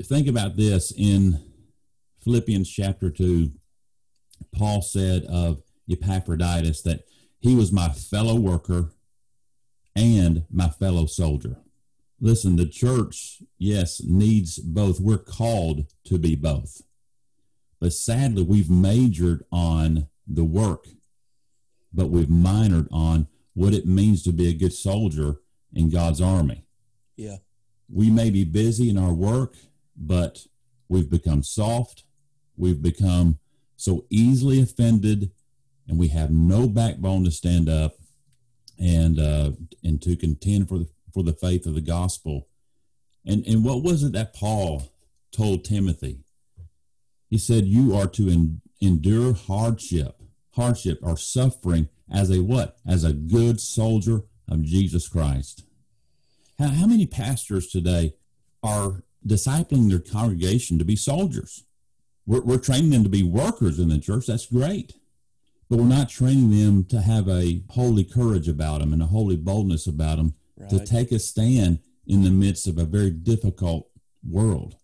Think 0.00 0.28
about 0.28 0.56
this 0.56 0.92
in 0.96 1.40
Philippians 2.22 2.68
chapter 2.68 3.10
2. 3.10 3.50
Paul 4.52 4.82
said 4.82 5.24
of 5.24 5.62
Epaphroditus 5.88 6.82
that 6.82 7.04
he 7.40 7.54
was 7.54 7.72
my 7.72 7.88
fellow 7.88 8.36
worker 8.36 8.90
and 9.94 10.44
my 10.50 10.68
fellow 10.68 11.06
soldier. 11.06 11.58
Listen, 12.20 12.56
the 12.56 12.66
church, 12.66 13.42
yes, 13.58 14.00
needs 14.02 14.58
both. 14.58 15.00
We're 15.00 15.18
called 15.18 15.86
to 16.04 16.18
be 16.18 16.36
both. 16.36 16.82
But 17.80 17.92
sadly, 17.92 18.42
we've 18.42 18.70
majored 18.70 19.44
on 19.52 20.08
the 20.26 20.44
work, 20.44 20.86
but 21.92 22.08
we've 22.08 22.28
minored 22.28 22.88
on 22.90 23.28
what 23.52 23.74
it 23.74 23.86
means 23.86 24.22
to 24.22 24.32
be 24.32 24.48
a 24.48 24.54
good 24.54 24.72
soldier 24.72 25.36
in 25.72 25.90
God's 25.90 26.20
army. 26.20 26.64
Yeah. 27.16 27.36
We 27.88 28.10
may 28.10 28.30
be 28.30 28.44
busy 28.44 28.88
in 28.90 28.98
our 28.98 29.12
work, 29.12 29.54
but 29.96 30.46
we've 30.88 31.10
become 31.10 31.42
soft. 31.42 32.04
We've 32.56 32.82
become 32.82 33.38
so 33.76 34.06
easily 34.10 34.60
offended, 34.60 35.30
and 35.86 35.98
we 35.98 36.08
have 36.08 36.30
no 36.30 36.68
backbone 36.68 37.24
to 37.24 37.30
stand 37.30 37.68
up 37.68 37.96
and 38.78 39.18
uh, 39.18 39.52
and 39.82 40.00
to 40.02 40.16
contend 40.16 40.68
for 40.68 40.78
the 40.78 40.88
for 41.12 41.22
the 41.22 41.32
faith 41.32 41.66
of 41.66 41.74
the 41.74 41.80
gospel. 41.80 42.48
And 43.24 43.46
and 43.46 43.64
what 43.64 43.82
was 43.82 44.02
it 44.02 44.12
that 44.12 44.34
Paul 44.34 44.90
told 45.32 45.64
Timothy? 45.64 46.20
He 47.28 47.38
said, 47.38 47.66
"You 47.66 47.94
are 47.94 48.08
to 48.08 48.28
en- 48.28 48.60
endure 48.80 49.34
hardship, 49.34 50.20
hardship 50.52 50.98
or 51.02 51.16
suffering 51.16 51.88
as 52.10 52.30
a 52.30 52.42
what? 52.42 52.76
As 52.86 53.04
a 53.04 53.12
good 53.12 53.60
soldier 53.60 54.22
of 54.48 54.62
Jesus 54.62 55.08
Christ." 55.08 55.64
How, 56.58 56.68
how 56.68 56.86
many 56.86 57.06
pastors 57.06 57.68
today 57.68 58.14
are 58.62 59.02
discipling 59.26 59.88
their 59.88 59.98
congregation 59.98 60.78
to 60.78 60.84
be 60.84 60.96
soldiers? 60.96 61.64
We're, 62.26 62.42
we're 62.42 62.58
training 62.58 62.90
them 62.90 63.02
to 63.04 63.10
be 63.10 63.22
workers 63.22 63.78
in 63.78 63.88
the 63.88 63.98
church. 63.98 64.26
That's 64.26 64.46
great. 64.46 64.94
But 65.68 65.78
we're 65.78 65.86
not 65.86 66.10
training 66.10 66.50
them 66.50 66.84
to 66.84 67.00
have 67.00 67.28
a 67.28 67.62
holy 67.70 68.04
courage 68.04 68.48
about 68.48 68.80
them 68.80 68.92
and 68.92 69.02
a 69.02 69.06
holy 69.06 69.36
boldness 69.36 69.86
about 69.86 70.18
them 70.18 70.34
to 70.68 70.84
take 70.84 71.10
a 71.10 71.18
stand 71.18 71.80
in 72.06 72.22
the 72.22 72.30
midst 72.30 72.66
of 72.66 72.78
a 72.78 72.84
very 72.84 73.10
difficult 73.10 73.88
world. 74.28 74.76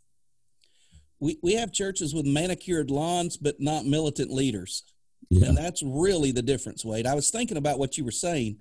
We, 1.20 1.38
we 1.42 1.54
have 1.54 1.72
churches 1.72 2.14
with 2.14 2.26
manicured 2.26 2.90
lawns, 2.90 3.36
but 3.36 3.60
not 3.60 3.84
militant 3.84 4.32
leaders. 4.32 4.84
Yeah. 5.28 5.48
And 5.48 5.56
that's 5.56 5.82
really 5.82 6.32
the 6.32 6.42
difference, 6.42 6.84
Wade. 6.84 7.06
I 7.06 7.14
was 7.14 7.30
thinking 7.30 7.56
about 7.56 7.78
what 7.78 7.96
you 7.98 8.04
were 8.04 8.10
saying. 8.10 8.56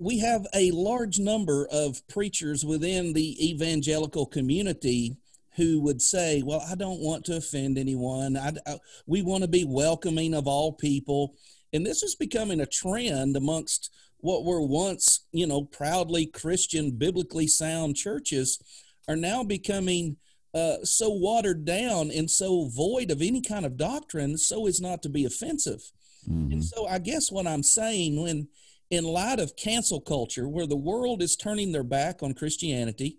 We 0.00 0.18
have 0.20 0.46
a 0.54 0.70
large 0.70 1.18
number 1.18 1.68
of 1.70 2.06
preachers 2.08 2.64
within 2.64 3.12
the 3.12 3.50
evangelical 3.50 4.24
community 4.24 5.18
who 5.56 5.80
would 5.82 6.00
say, 6.00 6.42
Well, 6.42 6.64
I 6.68 6.74
don't 6.74 7.00
want 7.00 7.26
to 7.26 7.36
offend 7.36 7.76
anyone. 7.76 8.36
I, 8.36 8.52
I- 8.66 8.78
we 9.06 9.20
want 9.22 9.42
to 9.42 9.48
be 9.48 9.64
welcoming 9.64 10.34
of 10.34 10.46
all 10.48 10.72
people. 10.72 11.34
And 11.72 11.84
this 11.84 12.02
is 12.02 12.14
becoming 12.16 12.60
a 12.60 12.66
trend 12.66 13.36
amongst 13.36 13.90
what 14.18 14.44
were 14.44 14.62
once, 14.62 15.26
you 15.32 15.46
know, 15.46 15.64
proudly 15.64 16.26
Christian, 16.26 16.92
biblically 16.92 17.46
sound 17.46 17.94
churches 17.94 18.58
are 19.06 19.16
now 19.16 19.44
becoming 19.44 20.16
uh, 20.54 20.76
so 20.82 21.10
watered 21.10 21.64
down 21.64 22.10
and 22.10 22.30
so 22.30 22.68
void 22.68 23.10
of 23.10 23.22
any 23.22 23.40
kind 23.40 23.64
of 23.64 23.76
doctrine 23.76 24.36
so 24.36 24.66
as 24.66 24.80
not 24.80 25.02
to 25.02 25.08
be 25.08 25.24
offensive. 25.24 25.82
Mm-hmm. 26.28 26.52
And 26.52 26.64
so 26.64 26.86
I 26.86 26.98
guess 26.98 27.30
what 27.30 27.46
I'm 27.46 27.62
saying 27.62 28.20
when 28.20 28.48
in 28.90 29.04
light 29.04 29.38
of 29.38 29.56
cancel 29.56 30.00
culture 30.00 30.48
where 30.48 30.66
the 30.66 30.76
world 30.76 31.22
is 31.22 31.36
turning 31.36 31.72
their 31.72 31.84
back 31.84 32.22
on 32.22 32.34
Christianity 32.34 33.18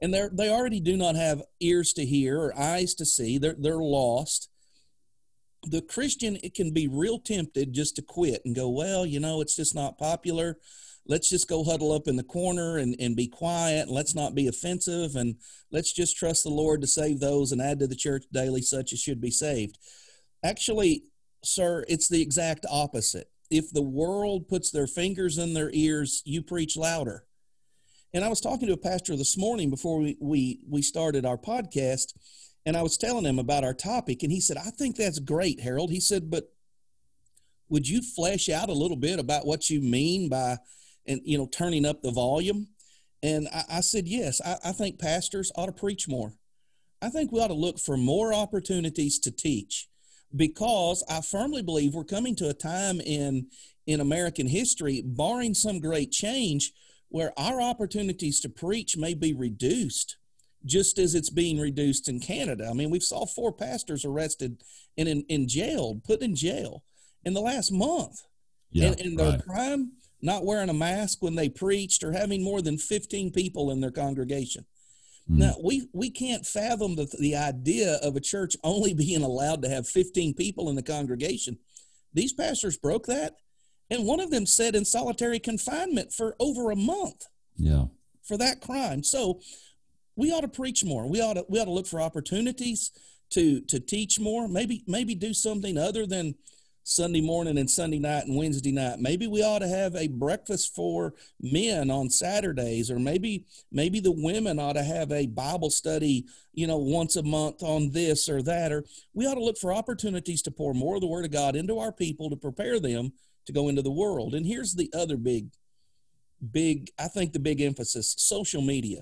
and 0.00 0.12
they 0.12 0.28
they 0.32 0.50
already 0.50 0.80
do 0.80 0.96
not 0.96 1.16
have 1.16 1.42
ears 1.60 1.92
to 1.94 2.04
hear 2.04 2.38
or 2.38 2.58
eyes 2.58 2.94
to 2.94 3.06
see 3.06 3.38
they're 3.38 3.56
they're 3.58 3.78
lost. 3.78 4.50
The 5.64 5.80
Christian 5.80 6.38
it 6.42 6.54
can 6.54 6.72
be 6.72 6.86
real 6.86 7.18
tempted 7.18 7.72
just 7.72 7.96
to 7.96 8.02
quit 8.02 8.42
and 8.44 8.54
go 8.54 8.68
well 8.68 9.06
you 9.06 9.20
know 9.20 9.40
it's 9.40 9.56
just 9.56 9.74
not 9.74 9.98
popular. 9.98 10.58
Let's 11.08 11.28
just 11.28 11.48
go 11.48 11.62
huddle 11.62 11.92
up 11.92 12.08
in 12.08 12.16
the 12.16 12.24
corner 12.24 12.78
and, 12.78 12.96
and 12.98 13.14
be 13.14 13.28
quiet 13.28 13.82
and 13.82 13.92
let's 13.92 14.16
not 14.16 14.34
be 14.34 14.48
offensive 14.48 15.14
and 15.14 15.36
let's 15.70 15.92
just 15.92 16.16
trust 16.16 16.42
the 16.42 16.50
lord 16.50 16.80
to 16.80 16.86
save 16.88 17.20
those 17.20 17.52
and 17.52 17.62
add 17.62 17.78
to 17.78 17.86
the 17.86 17.94
church 17.94 18.24
daily 18.32 18.60
such 18.60 18.92
as 18.92 19.00
should 19.00 19.20
be 19.20 19.30
saved. 19.30 19.78
Actually 20.44 21.04
sir 21.42 21.84
it's 21.88 22.08
the 22.08 22.20
exact 22.20 22.66
opposite 22.70 23.30
if 23.50 23.72
the 23.72 23.82
world 23.82 24.48
puts 24.48 24.70
their 24.70 24.86
fingers 24.86 25.38
in 25.38 25.54
their 25.54 25.70
ears 25.72 26.22
you 26.24 26.42
preach 26.42 26.76
louder. 26.76 27.24
And 28.14 28.24
i 28.24 28.28
was 28.28 28.40
talking 28.40 28.66
to 28.68 28.74
a 28.74 28.78
pastor 28.78 29.16
this 29.16 29.36
morning 29.36 29.70
before 29.70 29.98
we 29.98 30.16
we, 30.20 30.60
we 30.68 30.82
started 30.82 31.26
our 31.26 31.36
podcast 31.36 32.14
and 32.64 32.76
i 32.76 32.82
was 32.82 32.96
telling 32.96 33.24
him 33.24 33.38
about 33.38 33.64
our 33.64 33.74
topic 33.74 34.22
and 34.22 34.32
he 34.32 34.40
said 34.40 34.56
i 34.56 34.70
think 34.70 34.96
that's 34.96 35.18
great 35.18 35.60
harold. 35.60 35.90
He 35.90 36.00
said 36.00 36.30
but 36.30 36.52
would 37.68 37.88
you 37.88 38.00
flesh 38.00 38.48
out 38.48 38.68
a 38.68 38.74
little 38.74 38.96
bit 38.96 39.18
about 39.18 39.46
what 39.46 39.68
you 39.68 39.80
mean 39.80 40.28
by 40.28 40.58
and 41.06 41.20
you 41.24 41.38
know 41.38 41.46
turning 41.46 41.84
up 41.84 42.02
the 42.02 42.12
volume? 42.12 42.68
And 43.22 43.48
i, 43.52 43.64
I 43.70 43.80
said 43.80 44.08
yes 44.08 44.40
I, 44.44 44.56
I 44.64 44.72
think 44.72 44.98
pastors 44.98 45.52
ought 45.56 45.66
to 45.66 45.72
preach 45.72 46.08
more. 46.08 46.32
I 47.02 47.10
think 47.10 47.30
we 47.30 47.40
ought 47.40 47.48
to 47.48 47.54
look 47.54 47.78
for 47.78 47.96
more 47.96 48.32
opportunities 48.32 49.18
to 49.20 49.30
teach 49.30 49.88
because 50.34 51.04
i 51.08 51.20
firmly 51.20 51.62
believe 51.62 51.94
we're 51.94 52.04
coming 52.04 52.34
to 52.34 52.48
a 52.48 52.54
time 52.54 53.00
in 53.00 53.46
in 53.86 54.00
american 54.00 54.46
history 54.46 55.02
barring 55.04 55.54
some 55.54 55.80
great 55.80 56.10
change 56.10 56.72
where 57.08 57.32
our 57.38 57.60
opportunities 57.60 58.40
to 58.40 58.48
preach 58.48 58.96
may 58.96 59.14
be 59.14 59.32
reduced 59.32 60.16
just 60.64 60.98
as 60.98 61.14
it's 61.14 61.30
being 61.30 61.60
reduced 61.60 62.08
in 62.08 62.18
canada. 62.18 62.66
I 62.68 62.72
mean 62.72 62.90
we've 62.90 63.02
saw 63.02 63.24
four 63.24 63.52
pastors 63.52 64.04
arrested 64.04 64.62
and 64.98 65.08
in, 65.08 65.22
in 65.28 65.46
jail 65.46 66.00
put 66.04 66.22
in 66.22 66.34
jail 66.34 66.82
in 67.24 67.34
the 67.34 67.40
last 67.40 67.70
month. 67.70 68.22
Yeah, 68.72 68.88
and, 68.88 69.00
and 69.00 69.18
their 69.18 69.38
crime 69.38 69.92
not 70.22 70.44
wearing 70.44 70.68
a 70.68 70.74
mask 70.74 71.22
when 71.22 71.34
they 71.34 71.48
preached, 71.48 72.02
or 72.02 72.12
having 72.12 72.42
more 72.42 72.62
than 72.62 72.78
15 72.78 73.30
people 73.30 73.70
in 73.70 73.80
their 73.80 73.90
congregation. 73.90 74.64
Mm. 75.30 75.38
Now, 75.38 75.54
we, 75.62 75.88
we 75.92 76.10
can't 76.10 76.46
fathom 76.46 76.96
the, 76.96 77.12
the 77.18 77.36
idea 77.36 77.98
of 78.02 78.16
a 78.16 78.20
church 78.20 78.56
only 78.62 78.94
being 78.94 79.22
allowed 79.22 79.62
to 79.62 79.68
have 79.68 79.88
15 79.88 80.34
people 80.34 80.68
in 80.68 80.76
the 80.76 80.82
congregation. 80.82 81.58
These 82.14 82.32
pastors 82.32 82.76
broke 82.76 83.06
that, 83.06 83.34
and 83.90 84.06
one 84.06 84.20
of 84.20 84.30
them 84.30 84.46
sat 84.46 84.74
in 84.74 84.84
solitary 84.84 85.38
confinement 85.38 86.12
for 86.12 86.36
over 86.40 86.70
a 86.70 86.76
month. 86.76 87.26
Yeah. 87.56 87.86
For 88.22 88.36
that 88.38 88.60
crime. 88.60 89.04
So 89.04 89.40
we 90.16 90.32
ought 90.32 90.40
to 90.40 90.48
preach 90.48 90.84
more. 90.84 91.08
We 91.08 91.20
ought 91.20 91.34
to 91.34 91.44
we 91.48 91.60
ought 91.60 91.66
to 91.66 91.70
look 91.70 91.86
for 91.86 92.00
opportunities 92.00 92.90
to 93.30 93.60
to 93.62 93.78
teach 93.78 94.18
more. 94.18 94.48
Maybe 94.48 94.82
maybe 94.88 95.14
do 95.14 95.32
something 95.32 95.78
other 95.78 96.06
than 96.06 96.34
Sunday 96.88 97.20
morning 97.20 97.58
and 97.58 97.68
Sunday 97.68 97.98
night 97.98 98.26
and 98.26 98.36
Wednesday 98.36 98.70
night. 98.70 99.00
Maybe 99.00 99.26
we 99.26 99.42
ought 99.42 99.58
to 99.58 99.66
have 99.66 99.96
a 99.96 100.06
breakfast 100.06 100.72
for 100.72 101.14
men 101.40 101.90
on 101.90 102.08
Saturdays, 102.10 102.92
or 102.92 103.00
maybe 103.00 103.44
maybe 103.72 103.98
the 103.98 104.12
women 104.12 104.60
ought 104.60 104.74
to 104.74 104.84
have 104.84 105.10
a 105.10 105.26
Bible 105.26 105.68
study, 105.68 106.26
you 106.52 106.68
know, 106.68 106.76
once 106.76 107.16
a 107.16 107.24
month 107.24 107.64
on 107.64 107.90
this 107.90 108.28
or 108.28 108.40
that. 108.42 108.70
Or 108.70 108.84
we 109.14 109.26
ought 109.26 109.34
to 109.34 109.44
look 109.44 109.58
for 109.58 109.72
opportunities 109.72 110.42
to 110.42 110.52
pour 110.52 110.74
more 110.74 110.94
of 110.94 111.00
the 111.00 111.08
Word 111.08 111.24
of 111.24 111.32
God 111.32 111.56
into 111.56 111.80
our 111.80 111.90
people 111.90 112.30
to 112.30 112.36
prepare 112.36 112.78
them 112.78 113.12
to 113.46 113.52
go 113.52 113.68
into 113.68 113.82
the 113.82 113.90
world. 113.90 114.32
And 114.32 114.46
here's 114.46 114.74
the 114.74 114.88
other 114.94 115.16
big, 115.16 115.48
big, 116.52 116.90
I 117.00 117.08
think 117.08 117.32
the 117.32 117.40
big 117.40 117.60
emphasis: 117.60 118.14
social 118.16 118.62
media 118.62 119.00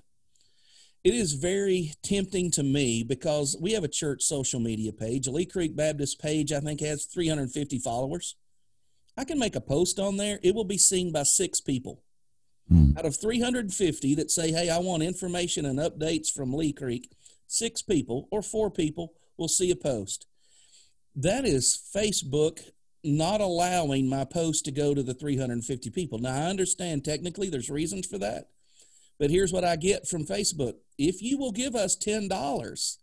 it 1.04 1.14
is 1.14 1.34
very 1.34 1.92
tempting 2.02 2.50
to 2.52 2.62
me 2.62 3.02
because 3.02 3.56
we 3.60 3.72
have 3.72 3.84
a 3.84 3.88
church 3.88 4.22
social 4.22 4.58
media 4.58 4.90
page. 4.90 5.28
Lee 5.28 5.44
Creek 5.44 5.76
Baptist 5.76 6.18
page, 6.18 6.50
I 6.50 6.60
think, 6.60 6.80
has 6.80 7.04
350 7.04 7.78
followers. 7.78 8.36
I 9.16 9.24
can 9.24 9.38
make 9.38 9.54
a 9.54 9.60
post 9.60 10.00
on 10.00 10.16
there. 10.16 10.40
It 10.42 10.54
will 10.54 10.64
be 10.64 10.78
seen 10.78 11.12
by 11.12 11.24
six 11.24 11.60
people 11.60 12.02
hmm. 12.68 12.96
out 12.96 13.04
of 13.04 13.20
350 13.20 14.14
that 14.14 14.30
say, 14.30 14.50
Hey, 14.50 14.70
I 14.70 14.78
want 14.78 15.02
information 15.02 15.66
and 15.66 15.78
updates 15.78 16.32
from 16.32 16.54
Lee 16.54 16.72
Creek. 16.72 17.10
Six 17.46 17.82
people 17.82 18.26
or 18.30 18.40
four 18.40 18.70
people 18.70 19.12
will 19.36 19.48
see 19.48 19.70
a 19.70 19.76
post. 19.76 20.26
That 21.14 21.44
is 21.44 21.78
Facebook 21.94 22.60
not 23.04 23.42
allowing 23.42 24.08
my 24.08 24.24
post 24.24 24.64
to 24.64 24.72
go 24.72 24.94
to 24.94 25.02
the 25.02 25.12
350 25.12 25.90
people. 25.90 26.18
Now, 26.18 26.34
I 26.34 26.48
understand 26.48 27.04
technically 27.04 27.50
there's 27.50 27.68
reasons 27.68 28.06
for 28.06 28.16
that. 28.18 28.48
But 29.18 29.30
here's 29.30 29.52
what 29.52 29.64
I 29.64 29.76
get 29.76 30.08
from 30.08 30.26
Facebook 30.26 30.74
if 30.98 31.22
you 31.22 31.38
will 31.38 31.52
give 31.52 31.74
us 31.74 31.96
$10, 31.96 32.96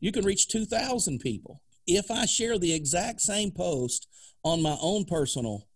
you 0.00 0.12
can 0.12 0.24
reach 0.24 0.48
2,000 0.48 1.18
people. 1.18 1.62
If 1.86 2.10
I 2.10 2.26
share 2.26 2.58
the 2.58 2.72
exact 2.72 3.20
same 3.20 3.50
post 3.50 4.08
on 4.42 4.62
my 4.62 4.76
own 4.80 5.04
personal 5.04 5.68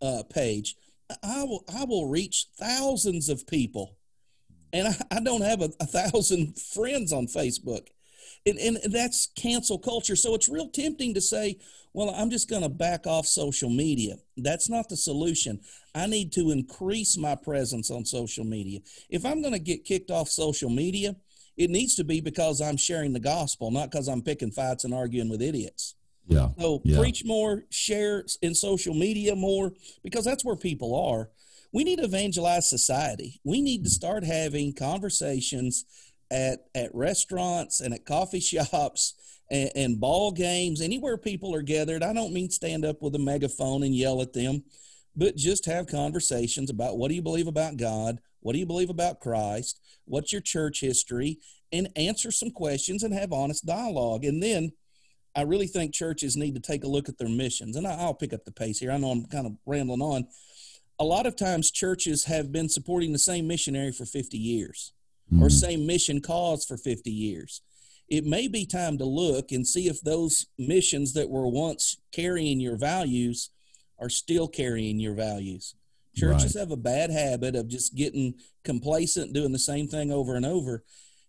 uh, 0.00 0.22
page, 0.30 0.76
I 1.22 1.42
will, 1.42 1.64
I 1.74 1.84
will 1.84 2.08
reach 2.08 2.46
thousands 2.58 3.28
of 3.28 3.46
people. 3.46 3.96
And 4.72 4.88
I, 4.88 5.16
I 5.16 5.20
don't 5.20 5.42
have 5.42 5.62
a, 5.62 5.70
a 5.80 5.86
thousand 5.86 6.58
friends 6.74 7.12
on 7.12 7.26
Facebook. 7.26 7.88
And, 8.48 8.58
and 8.58 8.92
that's 8.92 9.28
cancel 9.36 9.78
culture. 9.78 10.16
So 10.16 10.34
it's 10.34 10.48
real 10.48 10.68
tempting 10.68 11.14
to 11.14 11.20
say, 11.20 11.58
well, 11.92 12.10
I'm 12.10 12.30
just 12.30 12.48
going 12.48 12.62
to 12.62 12.68
back 12.68 13.06
off 13.06 13.26
social 13.26 13.70
media. 13.70 14.16
That's 14.36 14.68
not 14.68 14.88
the 14.88 14.96
solution. 14.96 15.60
I 15.94 16.06
need 16.06 16.32
to 16.32 16.50
increase 16.50 17.16
my 17.16 17.34
presence 17.34 17.90
on 17.90 18.04
social 18.04 18.44
media. 18.44 18.80
If 19.08 19.24
I'm 19.24 19.40
going 19.40 19.54
to 19.54 19.58
get 19.58 19.84
kicked 19.84 20.10
off 20.10 20.28
social 20.28 20.70
media, 20.70 21.16
it 21.56 21.70
needs 21.70 21.96
to 21.96 22.04
be 22.04 22.20
because 22.20 22.60
I'm 22.60 22.76
sharing 22.76 23.12
the 23.12 23.20
gospel, 23.20 23.70
not 23.70 23.90
because 23.90 24.06
I'm 24.06 24.22
picking 24.22 24.52
fights 24.52 24.84
and 24.84 24.94
arguing 24.94 25.28
with 25.28 25.42
idiots. 25.42 25.94
Yeah. 26.28 26.50
So 26.58 26.82
yeah. 26.84 26.98
preach 26.98 27.24
more, 27.24 27.64
share 27.70 28.24
in 28.42 28.54
social 28.54 28.94
media 28.94 29.34
more, 29.34 29.72
because 30.04 30.24
that's 30.24 30.44
where 30.44 30.56
people 30.56 30.94
are. 30.94 31.30
We 31.72 31.84
need 31.84 31.98
to 31.98 32.04
evangelize 32.04 32.68
society. 32.68 33.40
We 33.44 33.60
need 33.60 33.84
to 33.84 33.90
start 33.90 34.24
having 34.24 34.72
conversations 34.72 35.84
at 36.30 36.60
at 36.74 36.94
restaurants 36.94 37.80
and 37.80 37.94
at 37.94 38.04
coffee 38.04 38.40
shops 38.40 39.14
and, 39.50 39.70
and 39.74 40.00
ball 40.00 40.32
games, 40.32 40.80
anywhere 40.80 41.16
people 41.16 41.54
are 41.54 41.62
gathered. 41.62 42.02
I 42.02 42.12
don't 42.12 42.32
mean 42.32 42.50
stand 42.50 42.84
up 42.84 43.02
with 43.02 43.14
a 43.14 43.18
megaphone 43.18 43.82
and 43.82 43.94
yell 43.94 44.20
at 44.20 44.32
them, 44.32 44.64
but 45.16 45.36
just 45.36 45.66
have 45.66 45.86
conversations 45.86 46.70
about 46.70 46.98
what 46.98 47.08
do 47.08 47.14
you 47.14 47.22
believe 47.22 47.48
about 47.48 47.76
God? 47.76 48.20
What 48.40 48.52
do 48.52 48.58
you 48.58 48.66
believe 48.66 48.90
about 48.90 49.20
Christ? 49.20 49.80
What's 50.04 50.32
your 50.32 50.40
church 50.40 50.80
history? 50.80 51.38
And 51.72 51.88
answer 51.96 52.30
some 52.30 52.50
questions 52.50 53.02
and 53.02 53.12
have 53.12 53.32
honest 53.32 53.66
dialogue. 53.66 54.24
And 54.24 54.42
then 54.42 54.72
I 55.34 55.42
really 55.42 55.66
think 55.66 55.92
churches 55.92 56.36
need 56.36 56.54
to 56.54 56.60
take 56.60 56.84
a 56.84 56.88
look 56.88 57.08
at 57.08 57.18
their 57.18 57.28
missions. 57.28 57.76
And 57.76 57.86
I'll 57.86 58.14
pick 58.14 58.32
up 58.32 58.44
the 58.44 58.52
pace 58.52 58.78
here. 58.78 58.90
I 58.90 58.96
know 58.96 59.10
I'm 59.10 59.26
kind 59.26 59.46
of 59.46 59.52
rambling 59.66 60.00
on. 60.00 60.26
A 60.98 61.04
lot 61.04 61.26
of 61.26 61.36
times, 61.36 61.70
churches 61.70 62.24
have 62.24 62.50
been 62.50 62.68
supporting 62.68 63.12
the 63.12 63.18
same 63.18 63.46
missionary 63.46 63.92
for 63.92 64.04
50 64.04 64.36
years 64.36 64.92
mm-hmm. 65.32 65.42
or 65.42 65.50
same 65.50 65.86
mission 65.86 66.20
cause 66.20 66.64
for 66.64 66.76
50 66.76 67.10
years 67.10 67.62
it 68.08 68.24
may 68.24 68.48
be 68.48 68.64
time 68.64 68.98
to 68.98 69.04
look 69.04 69.52
and 69.52 69.66
see 69.66 69.86
if 69.86 70.00
those 70.00 70.46
missions 70.58 71.12
that 71.12 71.28
were 71.28 71.46
once 71.46 71.98
carrying 72.10 72.58
your 72.58 72.76
values 72.76 73.50
are 73.98 74.08
still 74.08 74.48
carrying 74.48 74.98
your 74.98 75.14
values. 75.14 75.74
Churches 76.16 76.56
right. 76.56 76.60
have 76.60 76.70
a 76.70 76.76
bad 76.76 77.10
habit 77.10 77.54
of 77.54 77.68
just 77.68 77.94
getting 77.94 78.34
complacent, 78.64 79.34
doing 79.34 79.52
the 79.52 79.58
same 79.58 79.88
thing 79.88 80.10
over 80.10 80.36
and 80.36 80.46
over. 80.46 80.84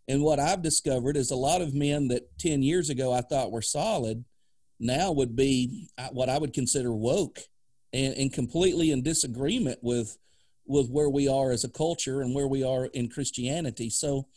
And 0.07 0.23
what 0.23 0.39
I've 0.39 0.61
discovered 0.61 1.17
is 1.17 1.31
a 1.31 1.35
lot 1.35 1.61
of 1.61 1.75
men 1.75 2.07
that 2.07 2.37
10 2.39 2.63
years 2.63 2.89
ago 2.89 3.13
I 3.13 3.21
thought 3.21 3.51
were 3.51 3.61
solid 3.61 4.23
now 4.79 5.11
would 5.11 5.35
be 5.35 5.89
uh, 5.97 6.07
what 6.11 6.29
I 6.29 6.37
would 6.37 6.53
consider 6.53 6.93
woke 6.93 7.39
and, 7.91 8.15
and 8.15 8.33
completely 8.33 8.91
in 8.91 9.03
disagreement 9.03 9.79
with 9.81 10.17
with 10.69 10.89
where 10.89 11.09
we 11.09 11.27
are 11.27 11.51
as 11.51 11.63
a 11.63 11.69
culture 11.69 12.21
and 12.21 12.33
where 12.33 12.47
we 12.47 12.63
are 12.63 12.85
in 12.85 13.09
Christianity. 13.09 13.89
So 13.89 14.27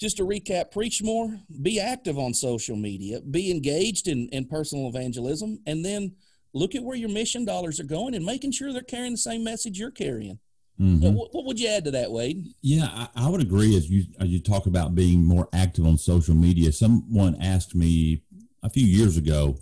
just 0.00 0.16
to 0.16 0.22
recap, 0.22 0.70
preach 0.70 1.02
more, 1.02 1.36
be 1.60 1.78
active 1.80 2.18
on 2.18 2.32
social 2.32 2.76
media, 2.76 3.20
be 3.20 3.50
engaged 3.50 4.08
in, 4.08 4.28
in 4.28 4.46
personal 4.46 4.88
evangelism, 4.88 5.58
and 5.66 5.84
then 5.84 6.12
look 6.54 6.74
at 6.74 6.82
where 6.82 6.96
your 6.96 7.10
mission 7.10 7.44
dollars 7.44 7.80
are 7.80 7.84
going 7.84 8.14
and 8.14 8.24
making 8.24 8.52
sure 8.52 8.72
they're 8.72 8.82
carrying 8.82 9.12
the 9.12 9.18
same 9.18 9.44
message 9.44 9.78
you're 9.78 9.90
carrying. 9.90 10.38
Mm-hmm. 10.80 11.02
So 11.02 11.10
what, 11.10 11.34
what, 11.34 11.44
would 11.44 11.60
you 11.60 11.68
add 11.68 11.84
to 11.84 11.90
that, 11.90 12.10
Wade? 12.10 12.54
Yeah, 12.62 12.88
I, 12.90 13.08
I, 13.14 13.28
would 13.28 13.42
agree. 13.42 13.76
As 13.76 13.90
you 13.90 14.04
as 14.18 14.28
you 14.28 14.40
talk 14.40 14.64
about 14.64 14.94
being 14.94 15.22
more 15.22 15.46
active 15.52 15.86
on 15.86 15.98
social 15.98 16.34
media, 16.34 16.72
someone 16.72 17.36
asked 17.38 17.74
me 17.74 18.22
a 18.62 18.70
few 18.70 18.86
years 18.86 19.18
ago, 19.18 19.58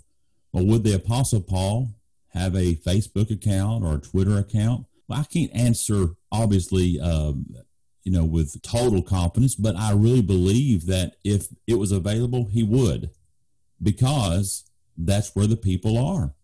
"Well, 0.53 0.65
would 0.65 0.85
the 0.85 0.93
Apostle 0.93 1.41
Paul 1.41 1.89
have 2.29 2.55
a 2.55 2.75
Facebook 2.75 3.31
account 3.31 3.83
or 3.83 3.95
a 3.95 3.99
Twitter 3.99 4.37
account?" 4.37 4.85
Well, 5.09 5.19
I 5.19 5.23
can't 5.23 5.53
answer 5.55 6.09
obviously, 6.31 6.99
um, 6.99 7.47
you 8.03 8.11
know, 8.11 8.23
with 8.23 8.61
total 8.61 9.01
confidence, 9.01 9.55
but 9.55 9.75
I 9.75 9.91
really 9.91 10.21
believe 10.21 10.85
that 10.85 11.15
if 11.23 11.47
it 11.67 11.75
was 11.75 11.91
available, 11.91 12.45
he 12.45 12.61
would, 12.61 13.09
because 13.81 14.69
that's 14.95 15.35
where 15.35 15.47
the 15.47 15.57
people 15.57 15.97
are. 15.97 16.35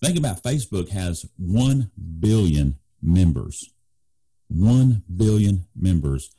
Think 0.00 0.16
about 0.16 0.42
Facebook 0.42 0.90
has 0.90 1.26
1 1.36 1.90
billion 2.20 2.76
members. 3.02 3.70
1 4.48 5.02
billion 5.16 5.66
members. 5.74 6.30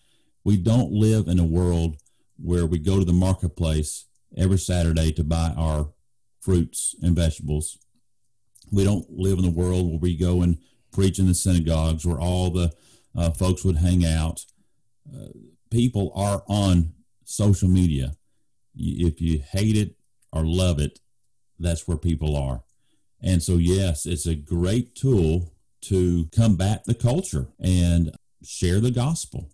We 0.46 0.56
don't 0.56 0.92
live 0.92 1.28
in 1.28 1.40
a 1.40 1.46
world 1.46 1.98
where 2.38 2.66
we 2.66 2.80
go 2.80 3.00
to 3.00 3.06
the 3.06 3.14
marketplace 3.14 4.06
every 4.38 4.60
Saturday 4.60 5.12
to 5.14 5.24
buy 5.24 5.54
our 5.58 5.90
fruits 6.40 6.96
and 7.02 7.16
vegetables. 7.16 7.78
We 8.72 8.84
don't 8.84 9.10
live 9.10 9.40
in 9.40 9.46
a 9.46 9.50
world 9.50 9.90
where 9.90 10.00
we 10.00 10.16
go 10.16 10.42
and 10.42 10.60
preach 10.96 11.20
in 11.20 11.28
the 11.28 11.36
synagogues 11.36 12.06
where 12.06 12.20
all 12.20 12.50
the 12.50 12.72
uh, 13.16 13.32
folks 13.32 13.64
would 13.64 13.78
hang 13.78 14.06
out. 14.06 14.46
Uh, 15.14 15.28
people 15.70 16.12
are 16.16 16.44
on 16.48 16.94
social 17.24 17.70
media. 17.70 18.16
If 18.76 19.22
you 19.22 19.40
hate 19.40 19.76
it 19.76 19.96
or 20.32 20.46
love 20.46 20.80
it, 20.80 21.00
that's 21.60 21.88
where 21.88 21.98
people 21.98 22.36
are. 22.36 22.64
And 23.22 23.42
so, 23.42 23.58
yes, 23.58 24.06
it's 24.06 24.26
a 24.26 24.36
great 24.36 24.96
tool 24.96 25.54
to 25.82 26.30
combat 26.36 26.84
the 26.86 26.94
culture 26.96 27.48
and 27.60 28.12
share 28.44 28.80
the 28.80 28.92
gospel. 28.92 29.50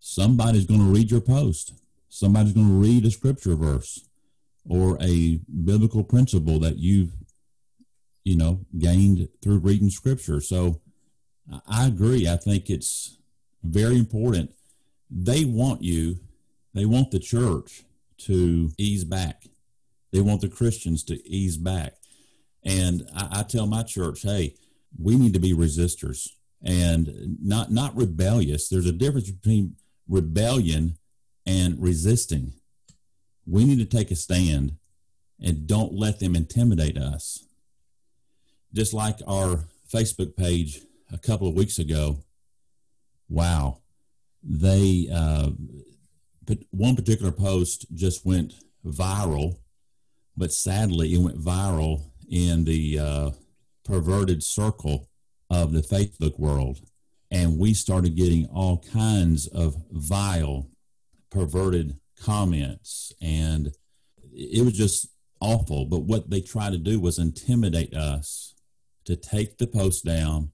Somebody's 0.00 0.66
going 0.66 0.80
to 0.80 0.92
read 0.92 1.10
your 1.10 1.20
post. 1.20 1.74
Somebody's 2.08 2.52
going 2.52 2.68
to 2.68 2.74
read 2.74 3.04
a 3.04 3.10
scripture 3.10 3.54
verse 3.54 4.08
or 4.68 4.98
a 5.00 5.40
biblical 5.64 6.04
principle 6.04 6.58
that 6.60 6.78
you've, 6.78 7.12
you 8.28 8.36
know, 8.36 8.60
gained 8.78 9.26
through 9.42 9.56
reading 9.56 9.88
scripture. 9.88 10.38
So 10.38 10.82
I 11.66 11.86
agree. 11.86 12.28
I 12.28 12.36
think 12.36 12.68
it's 12.68 13.16
very 13.64 13.96
important. 13.96 14.50
They 15.10 15.46
want 15.46 15.82
you, 15.82 16.18
they 16.74 16.84
want 16.84 17.10
the 17.10 17.20
church 17.20 17.84
to 18.18 18.70
ease 18.76 19.04
back. 19.04 19.44
They 20.12 20.20
want 20.20 20.42
the 20.42 20.48
Christians 20.48 21.02
to 21.04 21.26
ease 21.26 21.56
back. 21.56 21.94
And 22.62 23.08
I, 23.16 23.40
I 23.40 23.42
tell 23.44 23.66
my 23.66 23.82
church, 23.82 24.20
hey, 24.22 24.56
we 25.02 25.16
need 25.16 25.32
to 25.32 25.40
be 25.40 25.54
resistors 25.54 26.28
and 26.62 27.38
not 27.42 27.72
not 27.72 27.96
rebellious. 27.96 28.68
There's 28.68 28.84
a 28.84 28.92
difference 28.92 29.30
between 29.30 29.76
rebellion 30.06 30.98
and 31.46 31.80
resisting. 31.80 32.52
We 33.46 33.64
need 33.64 33.78
to 33.78 33.96
take 33.96 34.10
a 34.10 34.16
stand 34.16 34.76
and 35.42 35.66
don't 35.66 35.94
let 35.94 36.20
them 36.20 36.36
intimidate 36.36 36.98
us. 36.98 37.47
Just 38.72 38.92
like 38.92 39.18
our 39.26 39.64
Facebook 39.92 40.36
page 40.36 40.80
a 41.12 41.18
couple 41.18 41.48
of 41.48 41.54
weeks 41.54 41.78
ago, 41.78 42.18
wow, 43.28 43.78
they, 44.42 45.08
uh, 45.12 45.50
but 46.44 46.58
one 46.70 46.96
particular 46.96 47.32
post 47.32 47.86
just 47.94 48.24
went 48.24 48.54
viral, 48.84 49.56
but 50.36 50.52
sadly 50.52 51.14
it 51.14 51.20
went 51.20 51.42
viral 51.42 52.10
in 52.30 52.64
the 52.64 52.98
uh, 52.98 53.30
perverted 53.84 54.42
circle 54.42 55.08
of 55.50 55.72
the 55.72 55.80
Facebook 55.80 56.38
world. 56.38 56.80
And 57.30 57.58
we 57.58 57.74
started 57.74 58.16
getting 58.16 58.46
all 58.46 58.78
kinds 58.78 59.46
of 59.48 59.76
vile, 59.90 60.70
perverted 61.30 61.98
comments. 62.22 63.12
And 63.20 63.72
it 64.32 64.64
was 64.64 64.74
just 64.74 65.08
awful. 65.40 65.84
But 65.84 66.00
what 66.00 66.30
they 66.30 66.40
tried 66.40 66.72
to 66.72 66.78
do 66.78 67.00
was 67.00 67.18
intimidate 67.18 67.94
us 67.94 68.54
to 69.08 69.16
take 69.16 69.56
the 69.56 69.66
post 69.66 70.04
down, 70.04 70.52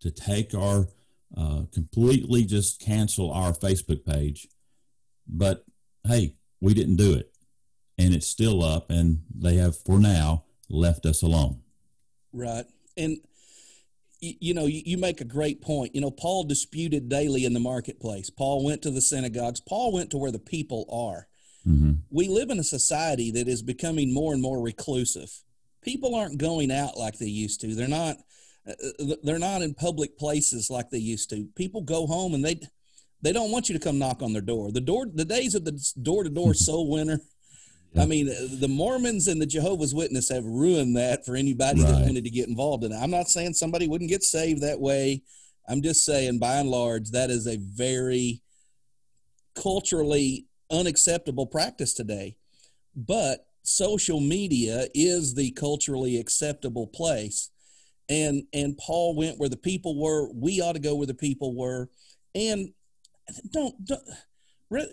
to 0.00 0.10
take 0.10 0.56
our, 0.56 0.88
uh, 1.36 1.62
completely 1.72 2.44
just 2.44 2.80
cancel 2.80 3.30
our 3.30 3.52
Facebook 3.52 4.04
page. 4.04 4.48
But 5.28 5.64
hey, 6.04 6.34
we 6.60 6.74
didn't 6.74 6.96
do 6.96 7.14
it. 7.14 7.32
And 7.96 8.12
it's 8.12 8.26
still 8.26 8.64
up, 8.64 8.90
and 8.90 9.22
they 9.32 9.54
have, 9.54 9.78
for 9.78 10.00
now, 10.00 10.42
left 10.68 11.06
us 11.06 11.22
alone. 11.22 11.60
Right. 12.32 12.64
And, 12.96 13.18
you 14.20 14.52
know, 14.52 14.66
you, 14.66 14.98
make 14.98 15.20
a 15.20 15.24
great 15.24 15.62
point. 15.62 15.94
You 15.94 16.00
know, 16.00 16.10
Paul 16.10 16.42
disputed 16.42 17.08
daily 17.08 17.44
in 17.44 17.52
the 17.52 17.60
marketplace. 17.60 18.30
Paul 18.30 18.64
went 18.64 18.82
to 18.82 18.90
the 18.90 19.00
synagogues. 19.00 19.60
Paul 19.60 19.92
went 19.92 20.10
to 20.10 20.18
where 20.18 20.32
the 20.32 20.40
people 20.40 20.86
are. 20.90 21.28
Mm-hmm. 21.68 21.92
We 22.10 22.26
live 22.26 22.50
in 22.50 22.58
a 22.58 22.64
society 22.64 23.30
that 23.30 23.46
is 23.46 23.62
becoming 23.62 24.12
more 24.12 24.32
and 24.32 24.42
more 24.42 24.60
reclusive. 24.60 25.44
People 25.82 26.14
aren't 26.14 26.38
going 26.38 26.70
out 26.70 26.96
like 26.96 27.18
they 27.18 27.26
used 27.26 27.60
to. 27.62 27.74
They're 27.74 27.88
not. 27.88 28.16
Uh, 28.66 28.72
uh, 29.00 29.16
they're 29.24 29.40
not 29.40 29.60
in 29.60 29.74
public 29.74 30.16
places 30.16 30.70
like 30.70 30.88
they 30.88 30.98
used 30.98 31.28
to. 31.30 31.48
People 31.56 31.82
go 31.82 32.06
home 32.06 32.32
and 32.34 32.44
they 32.44 32.60
they 33.20 33.32
don't 33.32 33.50
want 33.50 33.68
you 33.68 33.76
to 33.76 33.84
come 33.84 33.98
knock 33.98 34.22
on 34.22 34.32
their 34.32 34.42
door. 34.42 34.70
The 34.70 34.80
door 34.80 35.06
the 35.12 35.24
days 35.24 35.56
of 35.56 35.64
the 35.64 35.76
door 36.00 36.22
to 36.22 36.30
door 36.30 36.54
soul 36.54 36.88
winner 36.88 37.18
I 37.98 38.06
mean, 38.06 38.26
the 38.26 38.68
Mormons 38.68 39.28
and 39.28 39.40
the 39.40 39.46
Jehovah's 39.46 39.94
Witness 39.94 40.30
have 40.30 40.44
ruined 40.44 40.96
that 40.96 41.26
for 41.26 41.36
anybody 41.36 41.82
right. 41.82 41.92
that 41.92 42.06
wanted 42.06 42.24
to 42.24 42.30
get 42.30 42.48
involved 42.48 42.84
in 42.84 42.92
it. 42.92 42.96
I'm 42.96 43.10
not 43.10 43.28
saying 43.28 43.52
somebody 43.52 43.86
wouldn't 43.86 44.10
get 44.10 44.22
saved 44.22 44.62
that 44.62 44.80
way. 44.80 45.22
I'm 45.68 45.82
just 45.82 46.04
saying, 46.04 46.38
by 46.38 46.56
and 46.56 46.70
large, 46.70 47.10
that 47.10 47.30
is 47.30 47.46
a 47.46 47.58
very 47.58 48.42
culturally 49.54 50.46
unacceptable 50.70 51.46
practice 51.46 51.92
today. 51.92 52.36
But 52.96 53.46
social 53.62 54.20
media 54.20 54.86
is 54.94 55.34
the 55.34 55.50
culturally 55.52 56.18
acceptable 56.18 56.86
place. 56.86 57.50
And 58.08 58.44
and 58.52 58.76
Paul 58.76 59.14
went 59.16 59.38
where 59.38 59.48
the 59.48 59.56
people 59.56 60.00
were. 60.00 60.30
We 60.32 60.60
ought 60.60 60.72
to 60.72 60.80
go 60.80 60.94
where 60.94 61.06
the 61.06 61.14
people 61.14 61.54
were. 61.56 61.88
And 62.34 62.72
don't, 63.50 63.84
don't 63.84 64.02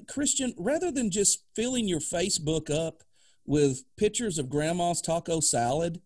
Christian, 0.07 0.53
rather 0.57 0.91
than 0.91 1.11
just 1.11 1.43
filling 1.55 1.87
your 1.87 1.99
Facebook 1.99 2.69
up 2.69 3.03
with 3.45 3.83
pictures 3.97 4.37
of 4.37 4.49
grandma's 4.49 5.01
taco 5.01 5.39
salad, 5.39 6.01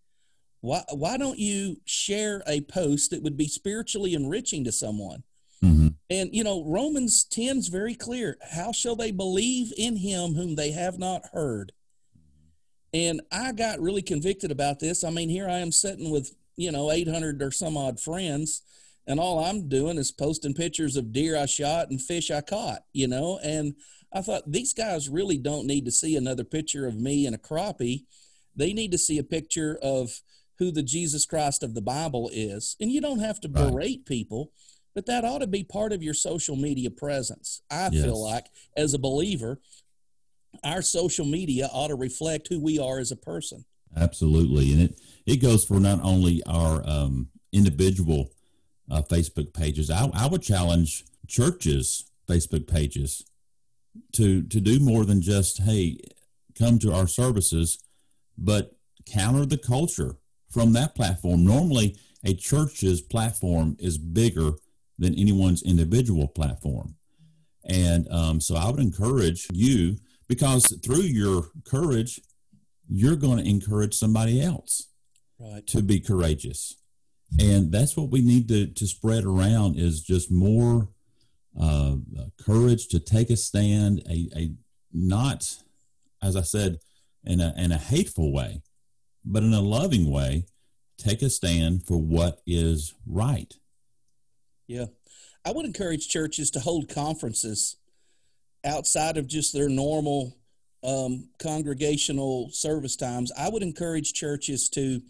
why, 0.62 0.84
why 0.92 1.18
don't 1.18 1.40
you 1.40 1.78
share 1.86 2.44
a 2.48 2.62
post 2.62 3.12
that 3.12 3.24
would 3.24 3.36
be 3.36 3.48
spiritually 3.48 4.14
enriching 4.14 4.64
to 4.64 4.72
someone? 4.72 5.24
Mm-hmm. 5.64 5.90
And, 6.10 6.30
you 6.34 6.44
know, 6.44 6.64
Romans 6.66 7.24
10 7.26 7.58
is 7.58 7.68
very 7.68 7.96
clear. 7.96 8.38
How 8.52 8.72
shall 8.72 8.96
they 8.96 9.12
believe 9.12 9.74
in 9.78 9.98
him 9.98 10.36
whom 10.36 10.56
they 10.56 10.72
have 10.72 11.00
not 11.00 11.24
heard? 11.34 11.72
And 12.94 13.22
I 13.32 13.52
got 13.52 13.80
really 13.80 14.02
convicted 14.02 14.52
about 14.52 14.80
this. 14.80 15.04
I 15.04 15.10
mean, 15.10 15.30
here 15.30 15.50
I 15.50 15.60
am 15.60 15.72
sitting 15.72 16.12
with, 16.12 16.36
you 16.56 16.72
know, 16.72 16.92
800 16.92 17.42
or 17.42 17.52
some 17.52 17.76
odd 17.76 18.00
friends 18.00 18.62
and 19.08 19.20
all 19.20 19.44
I'm 19.44 19.68
doing 19.68 19.98
is 19.98 20.12
posting 20.12 20.54
pictures 20.54 20.96
of 20.96 21.12
deer 21.12 21.38
I 21.38 21.46
shot 21.46 21.90
and 21.90 22.02
fish 22.02 22.32
I 22.32 22.42
caught, 22.42 22.84
you 22.94 23.08
know. 23.08 23.40
And 23.44 23.76
I 24.14 24.22
thought 24.22 24.52
these 24.52 24.74
guys 24.74 25.10
really 25.10 25.38
don't 25.38 25.68
need 25.68 25.86
to 25.86 25.92
see 25.92 26.16
another 26.16 26.44
picture 26.44 26.88
of 26.88 27.00
me 27.00 27.26
and 27.26 27.36
a 27.36 27.40
crappie. 27.40 28.06
They 28.56 28.74
need 28.74 28.92
to 28.92 28.98
see 28.98 29.18
a 29.18 29.24
picture 29.24 29.78
of 29.82 30.22
who 30.60 30.72
the 30.72 30.84
Jesus 30.84 31.26
Christ 31.26 31.64
of 31.64 31.74
the 31.74 31.82
Bible 31.82 32.30
is. 32.32 32.78
And 32.80 32.92
you 32.92 33.02
don't 33.02 33.20
have 33.20 33.42
to 33.42 33.50
berate 33.50 33.74
right. 33.74 34.06
people, 34.06 34.52
but 34.96 35.06
that 35.08 35.26
ought 35.26 35.40
to 35.40 35.48
be 35.48 35.64
part 35.64 35.92
of 35.92 36.04
your 36.04 36.14
social 36.14 36.56
media 36.56 36.92
presence. 36.92 37.62
I 37.70 37.90
yes. 37.92 38.04
feel 38.06 38.22
like 38.22 38.46
as 38.78 38.94
a 38.94 39.00
believer, 39.00 39.60
our 40.64 40.82
social 40.82 41.26
media 41.26 41.70
ought 41.72 41.88
to 41.88 41.96
reflect 41.96 42.48
who 42.50 42.60
we 42.60 42.80
are 42.80 43.00
as 43.00 43.12
a 43.12 43.16
person. 43.16 43.66
Absolutely. 43.96 44.74
And 44.74 44.82
it, 44.82 45.00
it 45.26 45.36
goes 45.38 45.66
for 45.66 45.80
not 45.80 46.02
only 46.02 46.42
our 46.46 46.82
um, 46.88 47.30
individual 47.52 48.32
uh, 48.90 49.02
Facebook 49.02 49.54
pages. 49.54 49.90
I, 49.90 50.10
I 50.14 50.28
would 50.28 50.42
challenge 50.42 51.06
churches' 51.28 52.10
Facebook 52.28 52.68
pages 52.68 53.26
to 54.14 54.42
to 54.44 54.60
do 54.60 54.80
more 54.80 55.06
than 55.06 55.22
just 55.22 55.60
hey, 55.60 55.98
come 56.58 56.80
to 56.80 56.94
our 56.94 57.08
services, 57.08 57.80
but 58.38 58.76
counter 59.06 59.46
the 59.46 59.58
culture 59.58 60.16
from 60.50 60.74
that 60.74 60.96
platform. 60.96 61.46
Normally, 61.46 61.98
a 62.24 62.34
church's 62.34 63.02
platform 63.02 63.76
is 63.80 63.98
bigger 63.98 64.52
than 64.98 65.16
anyone's 65.16 65.64
individual 65.64 66.28
platform, 66.28 66.96
and 67.66 68.08
um, 68.12 68.42
so 68.42 68.56
I 68.56 68.70
would 68.70 68.80
encourage 68.80 69.48
you 69.54 69.98
because 70.28 70.78
through 70.84 71.02
your 71.02 71.46
courage, 71.66 72.22
you're 72.90 73.16
going 73.16 73.38
to 73.38 73.50
encourage 73.50 73.94
somebody 73.94 74.42
else 74.42 74.88
right. 75.40 75.66
to 75.68 75.82
be 75.82 76.00
courageous. 76.00 76.76
And 77.40 77.72
that's 77.72 77.98
what 77.98 78.10
we 78.10 78.22
need 78.22 78.48
to, 78.50 78.68
to 78.68 78.88
spread 78.88 79.26
around 79.26 79.80
is 79.80 80.04
just 80.04 80.32
more 80.32 80.90
uh, 81.60 81.96
courage 82.44 82.88
to 82.90 83.00
take 83.00 83.30
a 83.30 83.38
stand 83.38 84.02
a, 84.10 84.28
a 84.36 84.52
not 84.92 85.58
as 86.20 86.36
i 86.36 86.42
said 86.42 86.80
in 87.24 87.40
a, 87.40 87.54
in 87.56 87.72
a 87.72 87.78
hateful 87.78 88.34
way 88.34 88.64
but 89.24 89.44
in 89.44 89.54
a 89.54 89.62
loving 89.62 90.10
way 90.10 90.46
take 90.98 91.22
a 91.22 91.30
stand 91.30 91.86
for 91.86 91.98
what 91.98 92.42
is 92.46 92.94
right. 93.06 93.54
Yeah. 94.68 94.86
I 95.46 95.52
would 95.52 95.66
encourage 95.66 96.08
churches 96.08 96.50
to 96.52 96.60
hold 96.60 96.88
conferences 96.88 97.78
outside 98.66 99.18
of 99.18 99.28
just 99.28 99.54
their 99.54 99.70
normal 99.70 100.38
um, 100.84 101.30
congregational 101.40 102.50
service 102.52 102.96
times 102.96 103.32
i 103.38 103.50
would 103.50 103.64
encourage 103.64 104.14
churches 104.14 104.70
to 104.70 105.02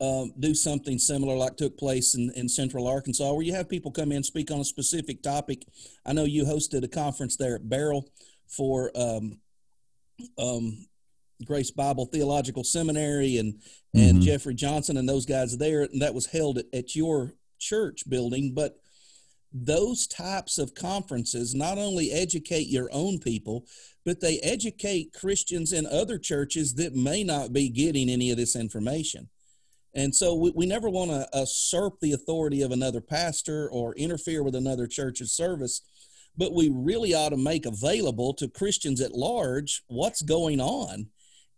um, 0.00 0.32
do 0.38 0.54
something 0.54 0.98
similar 0.98 1.36
like 1.36 1.56
took 1.56 1.76
place 1.76 2.14
in, 2.14 2.30
in 2.36 2.48
central 2.48 2.86
Arkansas, 2.86 3.32
where 3.32 3.42
you 3.42 3.52
have 3.54 3.68
people 3.68 3.90
come 3.90 4.12
in 4.12 4.22
speak 4.22 4.50
on 4.50 4.60
a 4.60 4.64
specific 4.64 5.22
topic. 5.22 5.66
I 6.06 6.12
know 6.12 6.24
you 6.24 6.44
hosted 6.44 6.84
a 6.84 6.88
conference 6.88 7.36
there 7.36 7.56
at 7.56 7.68
Beryl 7.68 8.08
for 8.46 8.92
um, 8.94 9.40
um, 10.38 10.86
Grace 11.44 11.70
Bible 11.70 12.06
Theological 12.06 12.64
Seminary 12.64 13.38
and 13.38 13.60
and 13.94 14.16
mm-hmm. 14.16 14.20
Jeffrey 14.20 14.54
Johnson 14.54 14.96
and 14.98 15.08
those 15.08 15.26
guys 15.26 15.56
there, 15.56 15.82
and 15.82 16.02
that 16.02 16.14
was 16.14 16.26
held 16.26 16.58
at, 16.58 16.66
at 16.72 16.94
your 16.94 17.32
church 17.58 18.08
building. 18.08 18.52
But 18.54 18.78
those 19.64 20.06
types 20.06 20.58
of 20.58 20.74
conferences 20.74 21.54
not 21.54 21.78
only 21.78 22.12
educate 22.12 22.68
your 22.68 22.88
own 22.92 23.18
people, 23.18 23.66
but 24.04 24.20
they 24.20 24.38
educate 24.40 25.12
Christians 25.12 25.72
in 25.72 25.86
other 25.86 26.18
churches 26.18 26.74
that 26.74 26.94
may 26.94 27.22
not 27.22 27.52
be 27.52 27.68
getting 27.68 28.08
any 28.08 28.30
of 28.30 28.36
this 28.36 28.56
information. 28.56 29.28
And 29.94 30.14
so 30.14 30.34
we, 30.34 30.52
we 30.54 30.66
never 30.66 30.88
want 30.88 31.10
to 31.10 31.28
usurp 31.34 32.00
the 32.00 32.12
authority 32.12 32.62
of 32.62 32.70
another 32.70 33.00
pastor 33.00 33.68
or 33.70 33.94
interfere 33.94 34.42
with 34.42 34.54
another 34.54 34.86
church's 34.86 35.32
service, 35.32 35.82
but 36.36 36.54
we 36.54 36.70
really 36.72 37.14
ought 37.14 37.30
to 37.30 37.36
make 37.36 37.66
available 37.66 38.32
to 38.34 38.48
Christians 38.48 39.00
at 39.00 39.12
large 39.12 39.82
what's 39.88 40.22
going 40.22 40.60
on. 40.60 41.08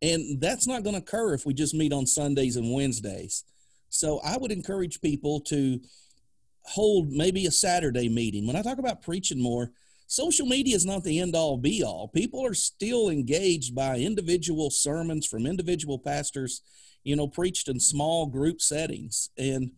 And 0.03 0.41
that's 0.41 0.67
not 0.67 0.83
going 0.83 0.95
to 0.95 1.03
occur 1.03 1.35
if 1.35 1.45
we 1.45 1.53
just 1.53 1.75
meet 1.75 1.93
on 1.93 2.07
Sundays 2.07 2.57
and 2.57 2.73
Wednesdays. 2.73 3.45
So 3.91 4.21
I 4.25 4.39
would 4.39 4.53
encourage 4.53 5.01
people 5.01 5.41
to 5.43 5.81
hold 6.71 7.11
maybe 7.11 7.47
a 7.47 7.51
Saturday 7.51 8.09
meeting. 8.09 8.47
When 8.47 8.57
I 8.57 8.63
talk 8.63 8.79
about 8.79 9.03
preaching 9.03 9.41
more, 9.41 9.71
social 10.07 10.47
media 10.47 10.77
is 10.77 10.87
not 10.87 11.05
the 11.05 11.21
end 11.21 11.37
all 11.37 11.57
be 11.57 11.83
all. 11.83 12.09
People 12.09 12.45
are 12.45 12.55
still 12.55 13.09
engaged 13.09 13.75
by 13.75 13.99
individual 13.99 14.71
sermons 14.71 15.27
from 15.27 15.47
individual 15.47 15.99
pastors 15.99 16.63
you 17.05 17.17
know, 17.17 17.27
preached 17.27 17.69
in 17.69 17.81
small 17.81 18.27
group 18.27 18.61
settings. 18.61 19.31
And 19.39 19.73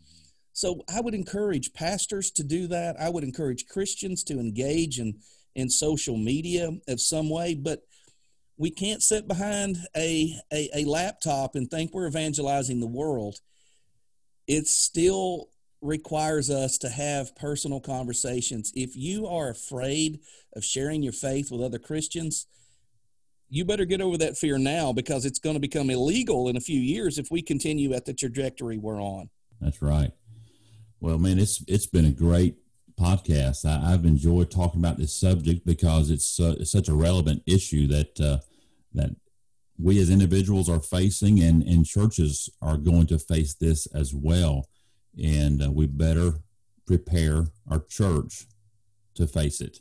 so 0.52 0.84
I 0.92 1.00
would 1.00 1.14
encourage 1.14 1.72
pastors 1.72 2.30
to 2.32 2.44
do 2.44 2.66
that. 2.68 3.00
I 3.00 3.08
would 3.08 3.24
encourage 3.24 3.66
Christians 3.66 4.24
to 4.24 4.38
engage 4.38 4.98
in, 4.98 5.18
in 5.54 5.70
social 5.70 6.16
media 6.16 6.70
of 6.88 7.00
some 7.00 7.30
way, 7.30 7.54
but 7.54 7.82
we 8.58 8.70
can't 8.70 9.02
sit 9.02 9.26
behind 9.26 9.78
a, 9.96 10.34
a, 10.52 10.68
a 10.74 10.84
laptop 10.84 11.54
and 11.54 11.70
think 11.70 11.92
we're 11.92 12.08
evangelizing 12.08 12.80
the 12.80 12.86
world. 12.86 13.40
It's 14.46 14.74
still 14.74 15.48
requires 15.82 16.48
us 16.48 16.78
to 16.78 16.88
have 16.88 17.34
personal 17.36 17.80
conversations. 17.80 18.72
If 18.74 18.96
you 18.96 19.26
are 19.26 19.50
afraid 19.50 20.20
of 20.54 20.64
sharing 20.64 21.02
your 21.02 21.12
faith 21.12 21.50
with 21.50 21.60
other 21.60 21.78
Christians, 21.78 22.46
you 23.50 23.64
better 23.64 23.84
get 23.84 24.00
over 24.00 24.16
that 24.18 24.38
fear 24.38 24.56
now 24.56 24.92
because 24.92 25.26
it's 25.26 25.38
going 25.38 25.54
to 25.54 25.60
become 25.60 25.90
illegal 25.90 26.48
in 26.48 26.56
a 26.56 26.60
few 26.60 26.80
years 26.80 27.18
if 27.18 27.30
we 27.30 27.42
continue 27.42 27.92
at 27.92 28.06
the 28.06 28.14
trajectory 28.14 28.78
we're 28.78 29.02
on. 29.02 29.28
That's 29.60 29.82
right. 29.82 30.12
Well, 31.00 31.18
man, 31.18 31.38
it's 31.38 31.62
it's 31.66 31.86
been 31.86 32.04
a 32.04 32.12
great 32.12 32.56
podcast. 32.98 33.64
I, 33.64 33.90
have 33.90 34.04
enjoyed 34.04 34.50
talking 34.50 34.80
about 34.80 34.98
this 34.98 35.12
subject 35.12 35.66
because 35.66 36.10
it's, 36.10 36.38
uh, 36.38 36.54
it's 36.58 36.70
such 36.70 36.88
a 36.88 36.94
relevant 36.94 37.42
issue 37.46 37.86
that 37.88 38.20
uh, 38.20 38.38
that 38.94 39.10
we 39.78 40.00
as 40.00 40.10
individuals 40.10 40.68
are 40.68 40.80
facing, 40.80 41.40
and 41.40 41.62
and 41.62 41.84
churches 41.84 42.48
are 42.62 42.76
going 42.76 43.06
to 43.08 43.18
face 43.18 43.54
this 43.54 43.86
as 43.86 44.14
well. 44.14 44.68
And 45.20 45.62
uh, 45.62 45.70
we 45.70 45.86
better 45.86 46.34
prepare 46.86 47.46
our 47.70 47.80
church 47.80 48.46
to 49.14 49.26
face 49.26 49.60
it. 49.60 49.78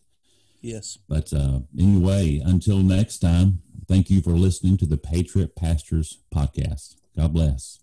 Yes. 0.62 0.98
But 1.08 1.34
uh, 1.34 1.62
anyway, 1.78 2.42
until 2.44 2.78
next 2.78 3.20
time, 3.20 3.62
thank 3.88 4.10
you 4.10 4.22
for 4.22 4.32
listening 4.32 4.78
to 4.78 4.86
the 4.86 4.98
Patriot 4.98 5.56
Pastors 5.56 6.20
Podcast. 6.34 6.96
God 7.16 7.34
bless. 7.34 7.80